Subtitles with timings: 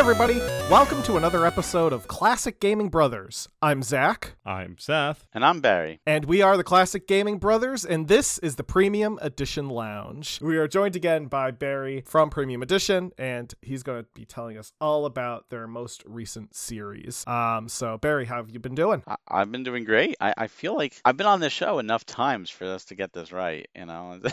[0.00, 0.59] everybody.
[0.70, 3.48] Welcome to another episode of Classic Gaming Brothers.
[3.60, 5.26] I'm Zach, I'm Seth.
[5.34, 6.00] And I'm Barry.
[6.06, 10.38] and we are the Classic Gaming Brothers, and this is the Premium Edition Lounge.
[10.40, 14.56] We are joined again by Barry from Premium Edition, and he's going to be telling
[14.56, 17.26] us all about their most recent series.
[17.26, 19.02] Um, so Barry, how have you been doing?
[19.08, 20.14] I- I've been doing great.
[20.20, 23.12] I-, I feel like I've been on this show enough times for us to get
[23.12, 24.20] this right, you know?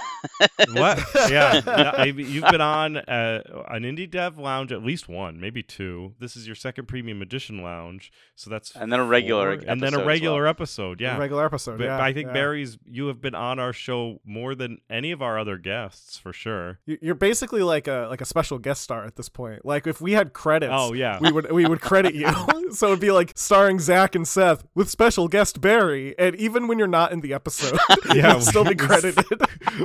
[0.72, 1.00] What?
[1.30, 5.64] yeah, yeah, I- you've been on uh, an indie dev lounge at least one, maybe
[5.64, 6.14] two.
[6.20, 9.82] This is your second premium edition lounge, so that's And then a regular four, and
[9.82, 10.50] then a regular well.
[10.50, 11.00] episode.
[11.00, 11.78] Yeah, A regular episode.
[11.78, 12.34] But, yeah, I think yeah.
[12.34, 16.34] Barry's you have been on our show more than any of our other guests for
[16.34, 16.80] sure.
[16.86, 19.64] You- You're basically like a like a special guest star at this point.
[19.66, 22.28] Like if we had credits, Oh yeah, we would we would credit you.
[22.72, 26.80] so it'd be like starring Zach and Seth with special guest Barry, and even when
[26.80, 27.78] you're not in the episode,
[28.16, 29.26] Yeah, you'd still be credited.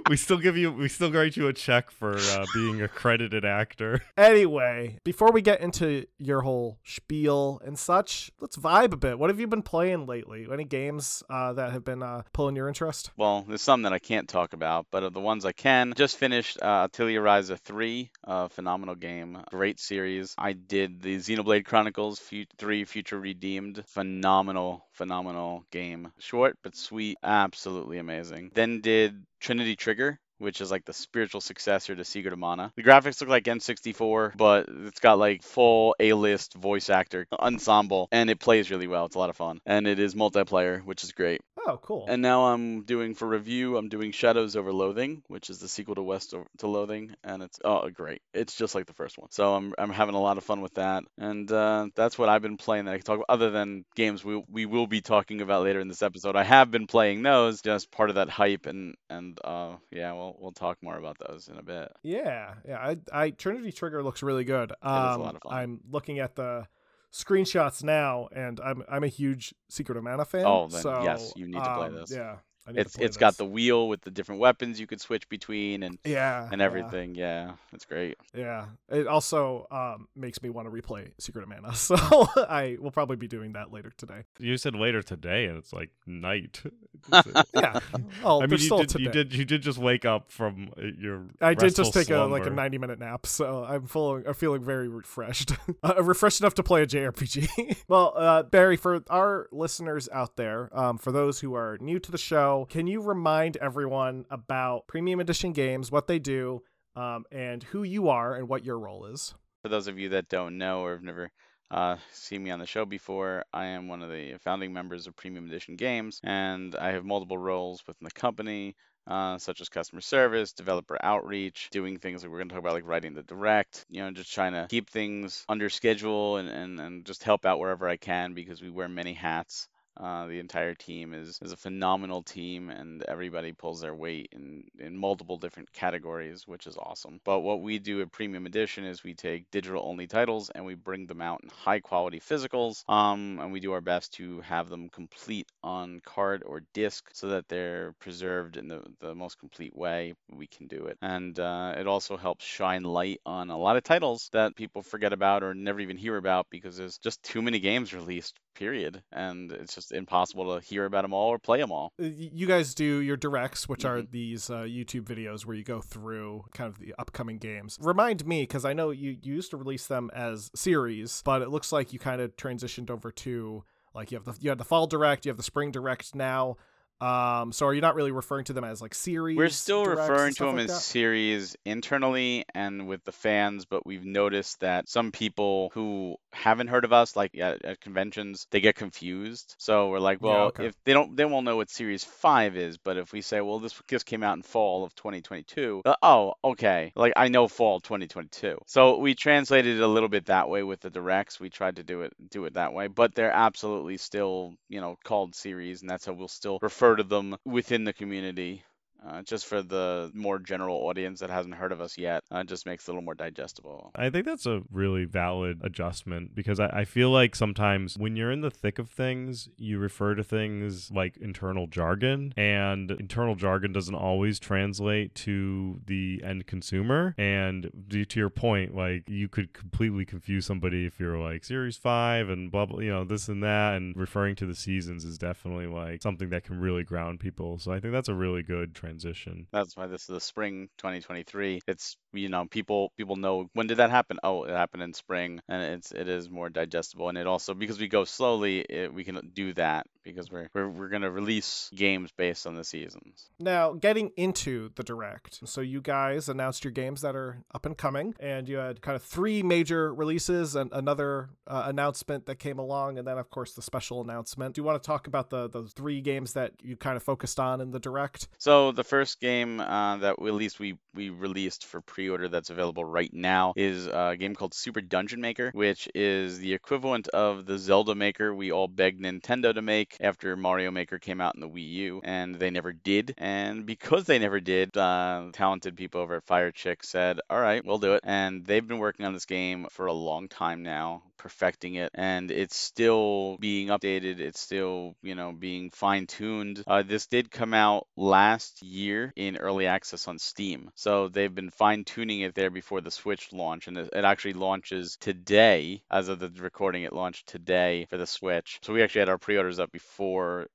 [0.08, 3.44] we still give you we still write you a check for uh, being a credited
[3.44, 4.00] actor.
[4.16, 9.19] anyway, before we get into your whole spiel and such, let's vibe a bit.
[9.19, 10.47] What have you been playing lately?
[10.52, 13.11] Any games uh, that have been uh, pulling your interest?
[13.16, 16.16] Well, there's some that I can't talk about, but of the ones I can, just
[16.16, 20.34] finished uh, Atelier Ryza 3, a phenomenal game, great series.
[20.39, 26.12] I did the Xenoblade Chronicles Fu- 3 Future Redeemed, phenomenal, phenomenal game.
[26.19, 28.50] Short but sweet, absolutely amazing.
[28.55, 30.19] Then did Trinity Trigger.
[30.42, 32.72] Which is like the spiritual successor to Secret of Mana.
[32.74, 38.28] The graphics look like N64, but it's got like full A-list voice actor ensemble, and
[38.28, 39.06] it plays really well.
[39.06, 41.42] It's a lot of fun, and it is multiplayer, which is great.
[41.66, 42.06] Oh, cool.
[42.08, 43.77] And now I'm doing for review.
[43.77, 47.42] I'm doing Shadows Over Loathing, which is the sequel to West O- to Loathing, and
[47.42, 48.22] it's oh great.
[48.34, 49.30] It's just like the first one.
[49.30, 52.42] So I'm I'm having a lot of fun with that, and uh, that's what I've
[52.42, 53.27] been playing that I can talk about.
[53.28, 56.70] Other than games we we will be talking about later in this episode, I have
[56.70, 60.79] been playing those, just part of that hype, and and uh yeah, we'll we'll talk
[60.83, 61.92] more about those in a bit.
[62.02, 62.79] Yeah, yeah.
[62.79, 64.73] I, I Trinity Trigger looks really good.
[64.83, 65.52] Um, a lot of fun.
[65.52, 66.67] I'm looking at the
[67.12, 70.45] screenshots now, and I'm I'm a huge Secret of Mana fan.
[70.46, 72.11] Oh, then so, yes, you need to play um, this.
[72.11, 72.36] Yeah,
[72.67, 75.83] I It's play it's got the wheel with the different weapons you could switch between
[75.83, 77.14] and yeah and everything.
[77.14, 78.17] Yeah, it's great.
[78.34, 82.92] Yeah, it also um, makes me want to replay Secret of Mana, so I will
[82.92, 84.24] probably be doing that later today.
[84.39, 86.62] You said later today, and it's like night.
[87.55, 87.80] Yeah,
[88.24, 89.05] oh, I mean, you still did, today.
[89.05, 91.27] you did you did just wake up from uh, your.
[91.40, 94.23] I did just take a like a 90 minute nap, so I'm full.
[94.27, 95.52] I'm feeling very refreshed.
[95.83, 97.77] uh, refreshed enough to play a JRPG.
[97.89, 102.11] well, uh, Barry, for our listeners out there, um, for those who are new to
[102.11, 106.63] the show, can you remind everyone about Premium Edition games, what they do,
[106.95, 109.35] um, and who you are and what your role is?
[109.63, 111.30] For those of you that don't know or have never
[111.70, 115.17] uh, seen me on the show before, I am one of the founding members of
[115.17, 118.77] Premium Edition Games, and I have multiple roles within the company.
[119.05, 122.74] Uh, such as customer service, developer outreach, doing things like we're going to talk about,
[122.74, 126.79] like writing the direct, you know, just trying to keep things under schedule and, and,
[126.79, 129.67] and just help out wherever I can because we wear many hats.
[129.97, 134.64] Uh, the entire team is, is a phenomenal team, and everybody pulls their weight in,
[134.79, 137.20] in multiple different categories, which is awesome.
[137.25, 140.75] But what we do at Premium Edition is we take digital only titles and we
[140.75, 144.69] bring them out in high quality physicals, um, and we do our best to have
[144.69, 149.76] them complete on card or disc so that they're preserved in the, the most complete
[149.76, 150.97] way we can do it.
[151.03, 155.12] And uh, it also helps shine light on a lot of titles that people forget
[155.12, 159.50] about or never even hear about because there's just too many games released period and
[159.53, 162.75] it's just impossible to hear about them all or play them all Uh, You guys
[162.75, 164.10] do your directs, which are Mhm.
[164.10, 167.78] these uh, YouTube videos where you go through kind of the upcoming games.
[167.81, 171.48] Remind me, because I know you, you used to release them as series, but it
[171.48, 173.64] looks like you kind of transitioned over to
[173.94, 176.56] like you have the you had the fall direct, you have the spring direct now.
[177.02, 179.37] Um, so are you not really referring to them as like series?
[179.37, 180.81] we're still referring to them like as that?
[180.82, 186.85] series internally and with the fans but we've noticed that some people who haven't heard
[186.85, 190.67] of us like at, at conventions they get confused so we're like Yeah, well okay.
[190.67, 193.59] if they don't they won't know what series 5 is but if we say well
[193.59, 197.81] this just came out in fall of 2022 uh, oh okay like i know fall
[197.81, 201.76] 2022 so we translated it a little bit that way with the directs we tried
[201.76, 205.81] to do it do it that way but they're absolutely still you know called series
[205.81, 208.65] and that's how we'll still refer to them within the community
[209.06, 212.22] uh, just for the more general audience that hasn't heard of us yet.
[212.31, 213.90] Uh, just makes it a little more digestible.
[213.94, 218.31] I think that's a really valid adjustment because I, I feel like sometimes when you're
[218.31, 223.72] in the thick of things, you refer to things like internal jargon, and internal jargon
[223.72, 227.14] doesn't always translate to the end consumer.
[227.19, 232.28] And to your point, like you could completely confuse somebody if you're like Series 5
[232.28, 235.66] and blah, blah, you know, this and that, and referring to the seasons is definitely
[235.66, 237.58] like something that can really ground people.
[237.58, 239.47] So I think that's a really good transition transition.
[239.53, 241.61] That's why this is the spring 2023.
[241.67, 244.19] It's you know people people know when did that happen?
[244.23, 247.79] Oh, it happened in spring, and it's it is more digestible, and it also because
[247.81, 252.10] we go slowly, it, we can do that because we're we're, we're gonna release games
[252.16, 253.31] based on the seasons.
[253.38, 257.76] Now, getting into the direct, so you guys announced your games that are up and
[257.76, 262.58] coming, and you had kind of three major releases and another uh, announcement that came
[262.58, 264.54] along, and then of course the special announcement.
[264.54, 267.38] Do you want to talk about the the three games that you kind of focused
[267.38, 268.28] on in the direct?
[268.38, 272.50] So the first game uh, that we, at least we we released for pre-order that's
[272.50, 277.46] available right now is a game called Super Dungeon Maker, which is the equivalent of
[277.46, 281.41] the Zelda Maker we all begged Nintendo to make after Mario Maker came out in
[281.41, 283.15] the Wii U, and they never did.
[283.19, 287.79] And because they never did, uh, talented people over at Firechick said, "All right, we'll
[287.79, 291.75] do it." And they've been working on this game for a long time now, perfecting
[291.77, 294.21] it, and it's still being updated.
[294.21, 296.62] It's still, you know, being fine tuned.
[296.67, 301.50] Uh, this did come out last year in early access on Steam, so they've been
[301.50, 305.83] fine tuning it there before the Switch launch, and it actually launches today.
[305.91, 308.59] As of the recording, it launched today for the Switch.
[308.62, 309.81] So we actually had our pre-orders up before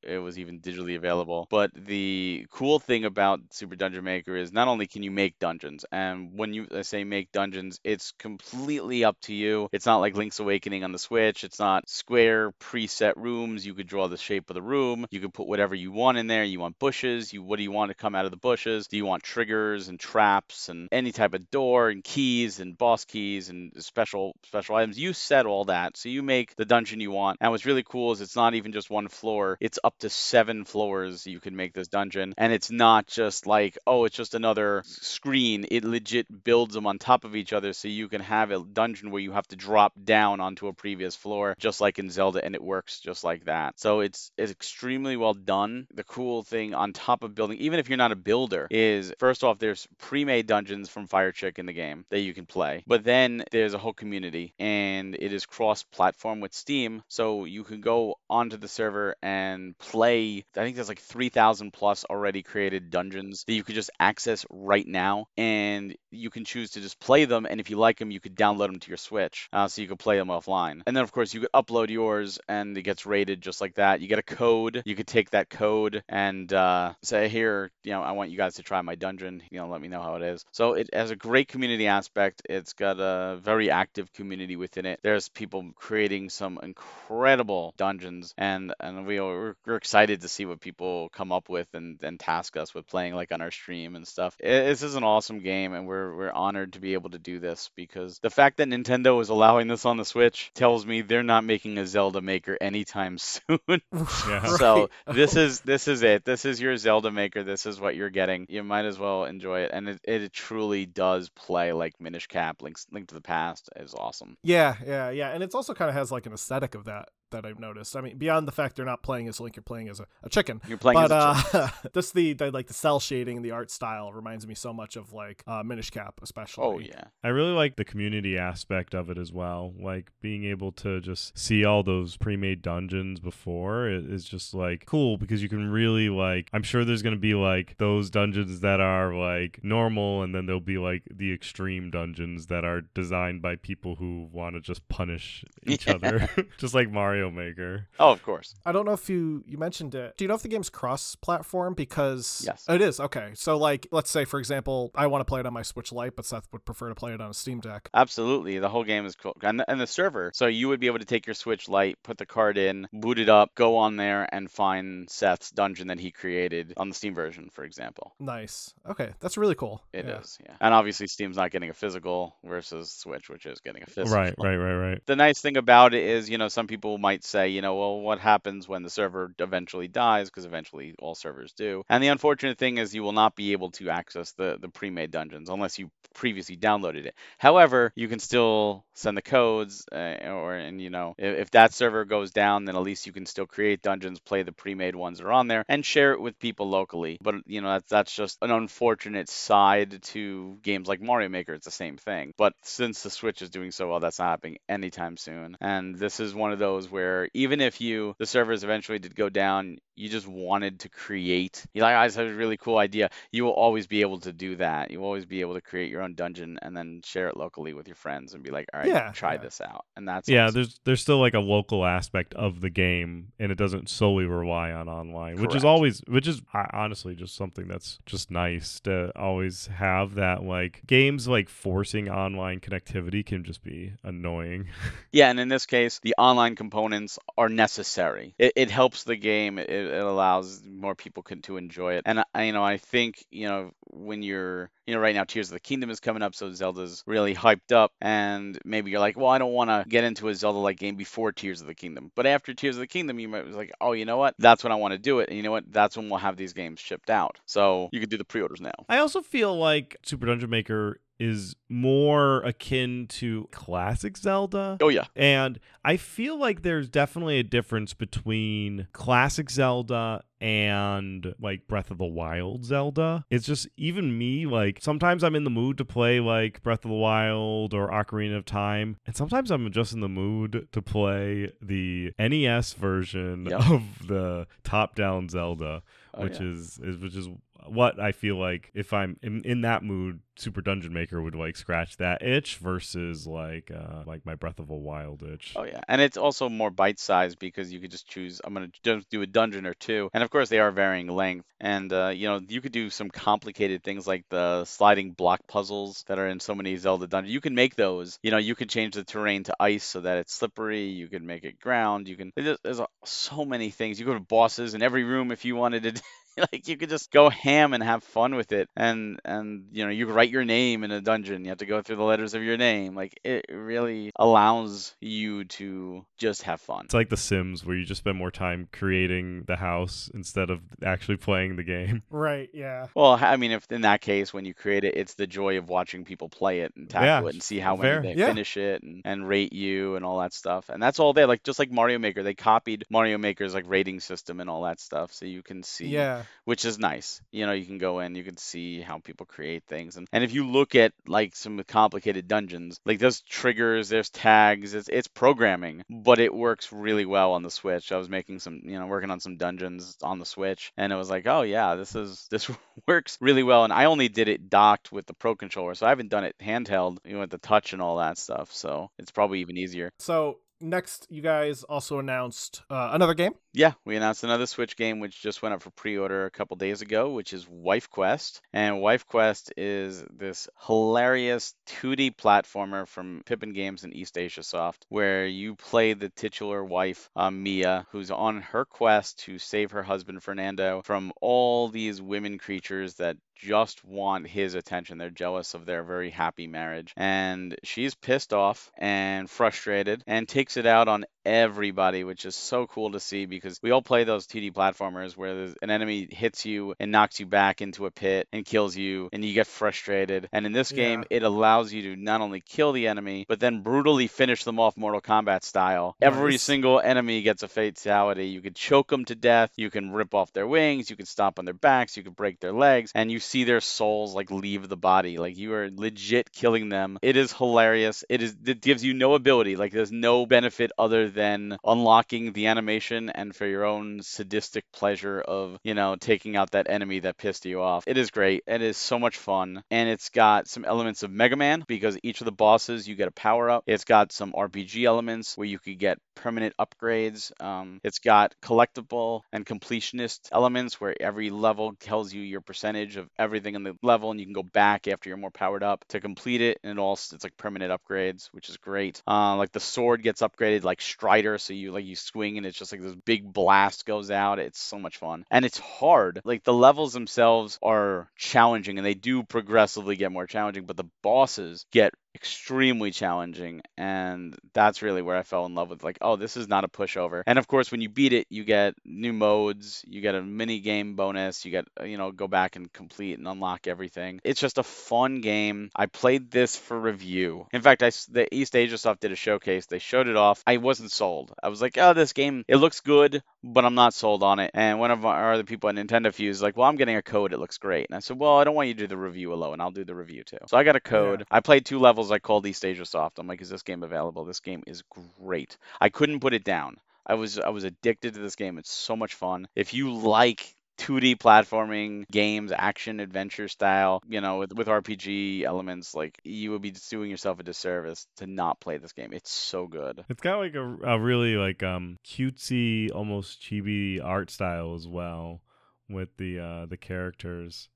[0.03, 1.47] it was even digitally available.
[1.50, 5.85] But the cool thing about Super Dungeon Maker is not only can you make dungeons,
[5.91, 9.69] and when you I say make dungeons, it's completely up to you.
[9.71, 11.44] It's not like Link's Awakening on the Switch.
[11.44, 13.65] It's not square preset rooms.
[13.65, 15.06] You could draw the shape of the room.
[15.12, 16.44] You could put whatever you want in there.
[16.44, 17.31] You want bushes.
[17.31, 18.88] You what do you want to come out of the bushes?
[18.88, 23.06] Do you want triggers and traps and any type of door and keys and boss
[23.06, 25.00] keys and special special items?
[25.00, 25.97] You set all that.
[25.97, 27.38] So you make the dungeon you want.
[27.41, 29.58] And what's really cool is it's not even just one floor.
[29.60, 32.34] It's up to seven floors you can make this dungeon.
[32.38, 35.66] And it's not just like, oh, it's just another screen.
[35.69, 39.12] It legit builds them on top of each other so you can have a dungeon
[39.12, 42.56] where you have to drop down onto a previous floor, just like in Zelda, and
[42.56, 43.80] it works just like that.
[43.80, 45.88] So it's it's extremely well done.
[45.94, 49.44] The cool thing on top of building, even if you're not a builder, is first
[49.44, 52.84] off, there's pre-made dungeons from Fire Chick in the game that you can play.
[52.88, 57.81] But then there's a whole community, and it is cross-platform with Steam, so you can
[57.81, 60.45] go onto the server and play.
[60.56, 64.88] I think there's like 3,000 plus already created dungeons that you could just access right
[64.88, 67.45] now, and you can choose to just play them.
[67.50, 69.88] And if you like them, you could download them to your Switch, uh, so you
[69.88, 70.81] could play them offline.
[70.86, 74.01] And then of course you could upload yours, and it gets rated just like that.
[74.01, 74.81] You get a code.
[74.86, 78.56] You could take that code and uh, say, here, you know, I want you guys
[78.56, 79.44] to try my dungeon.
[79.51, 80.45] You know, let me know how it is.
[80.51, 82.42] So it has a great community aspect.
[82.50, 85.00] It's got a very active community within it.
[85.04, 90.61] There's people creating some incredible dungeons, and and we are, we're excited to see what
[90.61, 94.07] people come up with and, and task us with playing like on our stream and
[94.07, 94.35] stuff.
[94.39, 97.39] It, this is an awesome game, and we're we're honored to be able to do
[97.39, 101.23] this because the fact that Nintendo is allowing this on the Switch tells me they're
[101.23, 103.59] not making a Zelda maker anytime soon.
[104.27, 104.55] Yeah.
[104.57, 106.25] So this is this is it.
[106.25, 107.44] This is your Zelda maker.
[107.44, 108.45] This is what you're getting.
[108.49, 112.61] You might as well enjoy it, and it, it truly does play like Minish Cap,
[112.61, 114.38] Link's, Link to the Past is awesome.
[114.44, 115.29] Yeah, yeah, yeah.
[115.29, 117.95] And it's also kind of has like an aesthetic of that that I've noticed.
[117.95, 120.29] I mean, beyond the fact they're not playing as Link, you're playing as a, a
[120.29, 120.62] chicken.
[120.68, 123.52] You're playing but as a uh, just the, the like the cell shading and the
[123.52, 126.63] art style reminds me so much of like uh, Minish Cap, especially.
[126.63, 127.06] Oh yeah.
[127.23, 129.73] I really like the community aspect of it as well.
[129.80, 134.85] Like being able to just see all those pre-made dungeons before it is just like
[134.85, 138.59] cool because you can really like I'm sure there's going to be like those dungeons
[138.61, 143.42] that are like normal and then there'll be like the extreme dungeons that are designed
[143.42, 145.94] by people who want to just punish each Yeah.
[145.95, 147.88] other just like Mario Maker.
[148.00, 148.56] Oh, of course.
[148.66, 150.16] I don't know if you you mentioned it.
[150.18, 151.74] Do you know if the game's cross-platform?
[151.74, 152.66] Because Yes.
[152.69, 153.00] it is.
[153.00, 155.92] Okay, so like, let's say for example, I want to play it on my Switch
[155.92, 157.90] Lite, but Seth would prefer to play it on a Steam Deck.
[157.94, 160.31] Absolutely, the whole game is cool, and the, and the server.
[160.33, 163.19] So you would be able to take your Switch Lite, put the card in, boot
[163.19, 167.14] it up, go on there, and find Seth's dungeon that he created on the Steam
[167.16, 168.14] version, for example.
[168.19, 168.74] Nice.
[168.90, 169.83] Okay, that's really cool.
[169.94, 170.52] It is, yeah.
[170.52, 170.57] yeah.
[170.62, 174.16] And obviously, Steam's not getting a physical versus Switch, which is getting a physical.
[174.18, 175.02] Right, right, right, right.
[175.06, 178.02] The nice thing about it is, you know, some people might say, you know, well,
[178.02, 180.30] what happens when the server eventually dies?
[180.30, 181.83] Because eventually all servers do.
[181.87, 185.11] And the unfortunate thing is, you will not be able to access the the pre-made
[185.11, 187.16] dungeons unless you previously downloaded it.
[187.37, 191.73] However, you can still send the codes, uh, or and you know, if, if that
[191.73, 195.19] server goes down, then at least you can still create dungeons, play the pre-made ones
[195.19, 197.18] that are on there, and share it with people locally.
[197.21, 201.54] But you know, that's that's just an unfortunate side to games like Mario Maker.
[201.54, 202.33] It's the same thing.
[202.37, 205.56] But since the Switch is doing so well, that's not happening anytime soon.
[205.61, 206.96] And this is one of those where
[207.33, 211.66] even if you the servers eventually did go down, you just wanted to create.
[211.73, 213.09] You like, I just have a really cool idea.
[213.31, 214.92] You will always be able to do that.
[214.92, 217.73] You will always be able to create your own dungeon and then share it locally
[217.73, 219.37] with your friends and be like, all right, Yeah, try yeah.
[219.39, 219.85] this out.
[219.95, 220.54] And that's yeah, awesome.
[220.54, 224.71] there's there's still like a local aspect of the game, and it doesn't solely rely
[224.71, 226.42] on online, which is always, which is
[226.73, 230.13] honestly just something that's just nice to always have.
[230.16, 234.68] That like games like forcing online connectivity can just be annoying.
[235.11, 238.35] Yeah, and in this case, the online components are necessary.
[238.37, 239.57] It, it helps the game.
[239.57, 242.03] It, it allows more people can, to enjoy it.
[242.06, 245.47] And I, you know, I think you know when you're, you know, right now Tears
[245.47, 249.17] of the Kingdom is coming up, so Zelda's really hyped up, and maybe you're like,
[249.17, 252.11] well, I don't want to get into a Zelda-like game before Tears of the Kingdom,
[252.15, 254.35] but after Tears of the Kingdom, you might be like, oh, you know what?
[254.37, 255.71] That's when I want to do it, and you know what?
[255.71, 257.39] That's when we'll have these games shipped out.
[257.45, 258.73] So you could do the pre-orders now.
[258.89, 264.78] I also feel like Super Dungeon Maker is more akin to classic Zelda.
[264.81, 271.68] Oh yeah, And I feel like there's definitely a difference between classic Zelda and like
[271.68, 273.26] Breath of the Wild Zelda.
[273.30, 276.92] It's just even me, like sometimes I'm in the mood to play like Breath of
[276.92, 281.52] the Wild or Ocarina of Time, and sometimes I'm just in the mood to play
[281.62, 283.59] the NES version Yep.
[283.69, 285.81] of the top-down Zelda,
[286.14, 286.47] Oh, which yeah.
[286.47, 287.28] is, is which is
[287.71, 291.57] what I feel like if I'm in, in that mood, Super Dungeon Maker would like
[291.57, 295.54] scratch that itch versus like uh like my Breath of a Wild itch.
[295.56, 298.40] Oh yeah, and it's also more bite-sized because you could just choose.
[298.44, 301.45] I'm gonna just do a dungeon or two, and of course they are varying length.
[301.59, 306.04] And uh, you know you could do some complicated things like the sliding block puzzles
[306.07, 307.33] that are in so many Zelda dungeons.
[307.33, 308.19] You can make those.
[308.21, 310.86] You know you could change the terrain to ice so that it's slippery.
[310.86, 312.07] You could make it ground.
[312.07, 312.31] You can.
[312.36, 314.00] There's, there's so many things.
[314.00, 316.02] You go to bosses in every room if you wanted to.
[316.51, 319.89] like you could just go ham and have fun with it and and you know
[319.91, 322.44] you write your name in a dungeon you have to go through the letters of
[322.44, 327.65] your name like it really allows you to just have fun It's like The Sims
[327.65, 332.03] where you just spend more time creating the house instead of actually playing the game.
[332.11, 332.87] Right, yeah.
[332.95, 335.69] well i mean if in that case when you create it it's the joy of
[335.69, 338.01] watching people play it and tackle Yeah, it and see how fair.
[338.01, 338.27] many they Yeah.
[338.27, 341.44] finish it and, and rate you and all that stuff and that's all there like
[341.44, 345.11] just like mario maker they copied mario maker's like rating system and all that stuff
[345.13, 346.23] so you can see Yeah.
[346.46, 347.22] Which is nice.
[347.31, 350.24] You know, you can go in, you can see how people create things, and and
[350.24, 355.07] if you look at like some complicated dungeons, like there's triggers, there's tags, it's it's
[355.07, 357.92] programming, but it works really well on the Switch.
[357.92, 360.96] I was making some, you know, working on some dungeons on the Switch, and it
[360.96, 362.50] was like, oh yeah, this is this
[362.88, 363.64] works really well.
[363.64, 366.36] And I only did it docked with the Pro controller, so I haven't done it
[366.42, 368.54] handheld, you know, with the touch and all that stuff.
[368.54, 369.92] So it's probably even easier.
[370.00, 373.33] So next, you guys also announced uh, another game.
[373.54, 376.81] Yeah, we announced another Switch game which just went up for pre-order a couple days
[376.81, 378.42] ago, which is Wife Quest.
[378.54, 384.85] And Wife Quest is this hilarious 2D platformer from Pippin Games and East Asia Soft,
[384.90, 389.83] where you play the titular wife, uh, Mia, who's on her quest to save her
[389.83, 394.97] husband Fernando from all these women creatures that just want his attention.
[394.97, 396.94] They're jealous of their very happy marriage.
[396.97, 402.67] And she's pissed off and frustrated and takes it out on everybody, which is so
[402.67, 406.73] cool to see because we all play those 2D platformers where an enemy hits you
[406.79, 410.29] and knocks you back into a pit and kills you and you get frustrated.
[410.31, 413.61] And in this game, it allows you to not only kill the enemy, but then
[413.61, 415.95] brutally finish them off Mortal Kombat style.
[416.01, 418.27] Every single enemy gets a fatality.
[418.27, 421.39] You could choke them to death, you can rip off their wings, you can stomp
[421.39, 424.68] on their backs, you can break their legs, and you see their souls like leave
[424.68, 425.18] the body.
[425.18, 426.98] Like you are legit killing them.
[427.02, 428.04] It is hilarious.
[428.10, 429.56] It is it gives you no ability.
[429.56, 435.19] Like there's no benefit other than unlocking the animation and for your own sadistic pleasure
[435.19, 437.84] of, you know, taking out that enemy that pissed you off.
[437.88, 438.44] It is great.
[438.48, 439.64] It is so much fun.
[439.69, 443.07] And it's got some elements of Mega Man because each of the bosses you get
[443.07, 443.64] a power up.
[443.68, 447.31] It's got some RPG elements where you could get permanent upgrades.
[447.42, 453.10] Um, it's got collectible and completionist elements where every level tells you your percentage of
[453.19, 456.00] everything in the level, and you can go back after you're more powered up to
[456.00, 456.59] complete it.
[456.64, 459.02] And it also it's like permanent upgrades, which is great.
[459.07, 462.57] Uh, like the sword gets upgraded like Strider, so you like you swing and it's
[462.57, 464.40] just like this big blast goes out.
[464.40, 466.21] It's so much fun, and it's hard.
[466.24, 470.90] Like the levels themselves are challenging, and they do progressively get more challenging, but the
[471.02, 476.16] bosses get extremely challenging and that's really where I fell in love with like oh
[476.16, 477.21] this is not a pushover.
[477.28, 480.59] And of course when you beat it you get new modes you get a mini
[480.59, 484.19] game bonus you get uh, you know go back and complete and unlock everything.
[484.24, 485.69] It's just a fun game.
[485.76, 487.45] I played this for review.
[487.54, 489.68] In fact I the East Asia Soft did a showcase.
[489.68, 490.42] They showed it off.
[490.47, 491.36] I wasn't sold.
[491.44, 494.50] I was like oh this game it looks good but I'm not sold on it.
[494.56, 497.31] And one of our other people at Nintendo Fuse like well I'm getting a code.
[497.31, 497.86] It looks great.
[497.90, 499.62] And I said well I don't want you to do the review alone.
[499.62, 500.40] I'll do the review too.
[500.47, 501.26] So I got a code.
[501.30, 504.26] I played two levels I called East Asia Soft I'm like is this game available
[504.26, 504.83] this game is
[505.19, 508.57] great I couldn't put it down I was I was addicted to this game.
[508.57, 509.47] It's so much fun.
[509.56, 515.95] If you like 2D platforming games, action adventure style, you know, with, with RPG elements,
[515.95, 519.13] like you would be doing yourself a disservice to not play this game.
[519.13, 520.04] It's so good.
[520.10, 525.41] It's got like a, a really like um cutesy, almost chibi art style as well
[525.89, 527.69] with the uh the characters.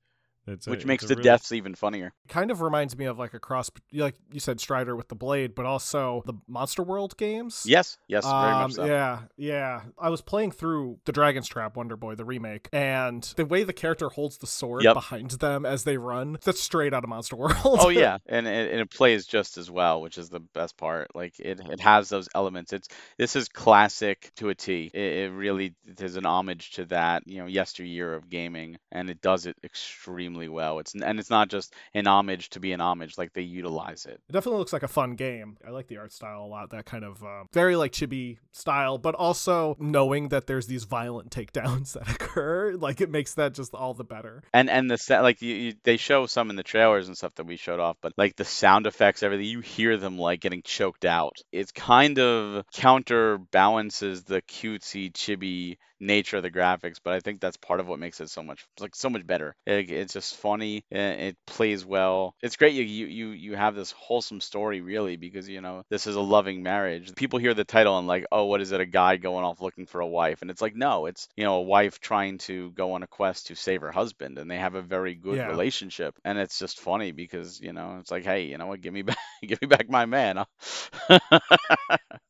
[0.46, 2.12] It's which it's makes a the really- deaths even funnier.
[2.28, 5.54] kind of reminds me of like a cross, like you said, Strider with the blade,
[5.54, 7.62] but also the Monster World games.
[7.66, 8.84] Yes, yes, very Um, much so.
[8.84, 9.82] Yeah, yeah.
[9.98, 13.72] I was playing through the Dragon's Trap Wonder Boy, the remake, and the way the
[13.72, 14.94] character holds the sword Yep.
[14.94, 17.54] behind them as they run, that's straight out of Monster World.
[17.64, 21.14] Oh yeah, and it, and it plays just as well, which is the best part.
[21.14, 22.72] Like it, it has those elements.
[22.72, 24.90] It's this is classic to a T.
[24.92, 29.20] It, it really is an homage to that you know yesteryear of gaming, and it
[29.20, 30.78] does it extremely well.
[30.78, 33.18] It's and it's not just an homage to be an homage.
[33.18, 34.20] Like they utilize it.
[34.28, 35.56] It definitely looks like a fun game.
[35.66, 36.70] I like the art style a lot.
[36.70, 41.30] That kind of um, very like chibi style, but also knowing that there's these violent
[41.30, 44.42] takedowns that occur, like it makes that just all the better.
[44.52, 47.34] And and the set, like you, you, they show some in the trailers and stuff
[47.36, 50.62] that we showed off, but like the sound effects, everything you hear them like getting
[50.62, 51.36] choked out.
[51.50, 57.56] It's kind of counterbalances the cutesy chibi nature of the graphics, but I think that's
[57.56, 59.54] part of what makes it so much like so much better.
[59.66, 60.84] It, it's just funny.
[60.90, 62.34] It, plays well.
[62.42, 62.74] It's great.
[62.74, 66.20] You, you you you have this wholesome story really because you know this is a
[66.20, 67.14] loving marriage.
[67.14, 68.80] People hear the title and like, oh, what is it?
[68.80, 71.56] A guy going off looking for a wife, and it's like, no, it's you know
[71.56, 74.74] a wife trying to go on a quest to save her husband, and they have
[74.74, 75.48] a very good Yeah.
[75.48, 76.14] relationship.
[76.24, 78.80] And it's just funny because you know it's like, hey, you know what?
[78.82, 80.44] Give me back, give me back my man.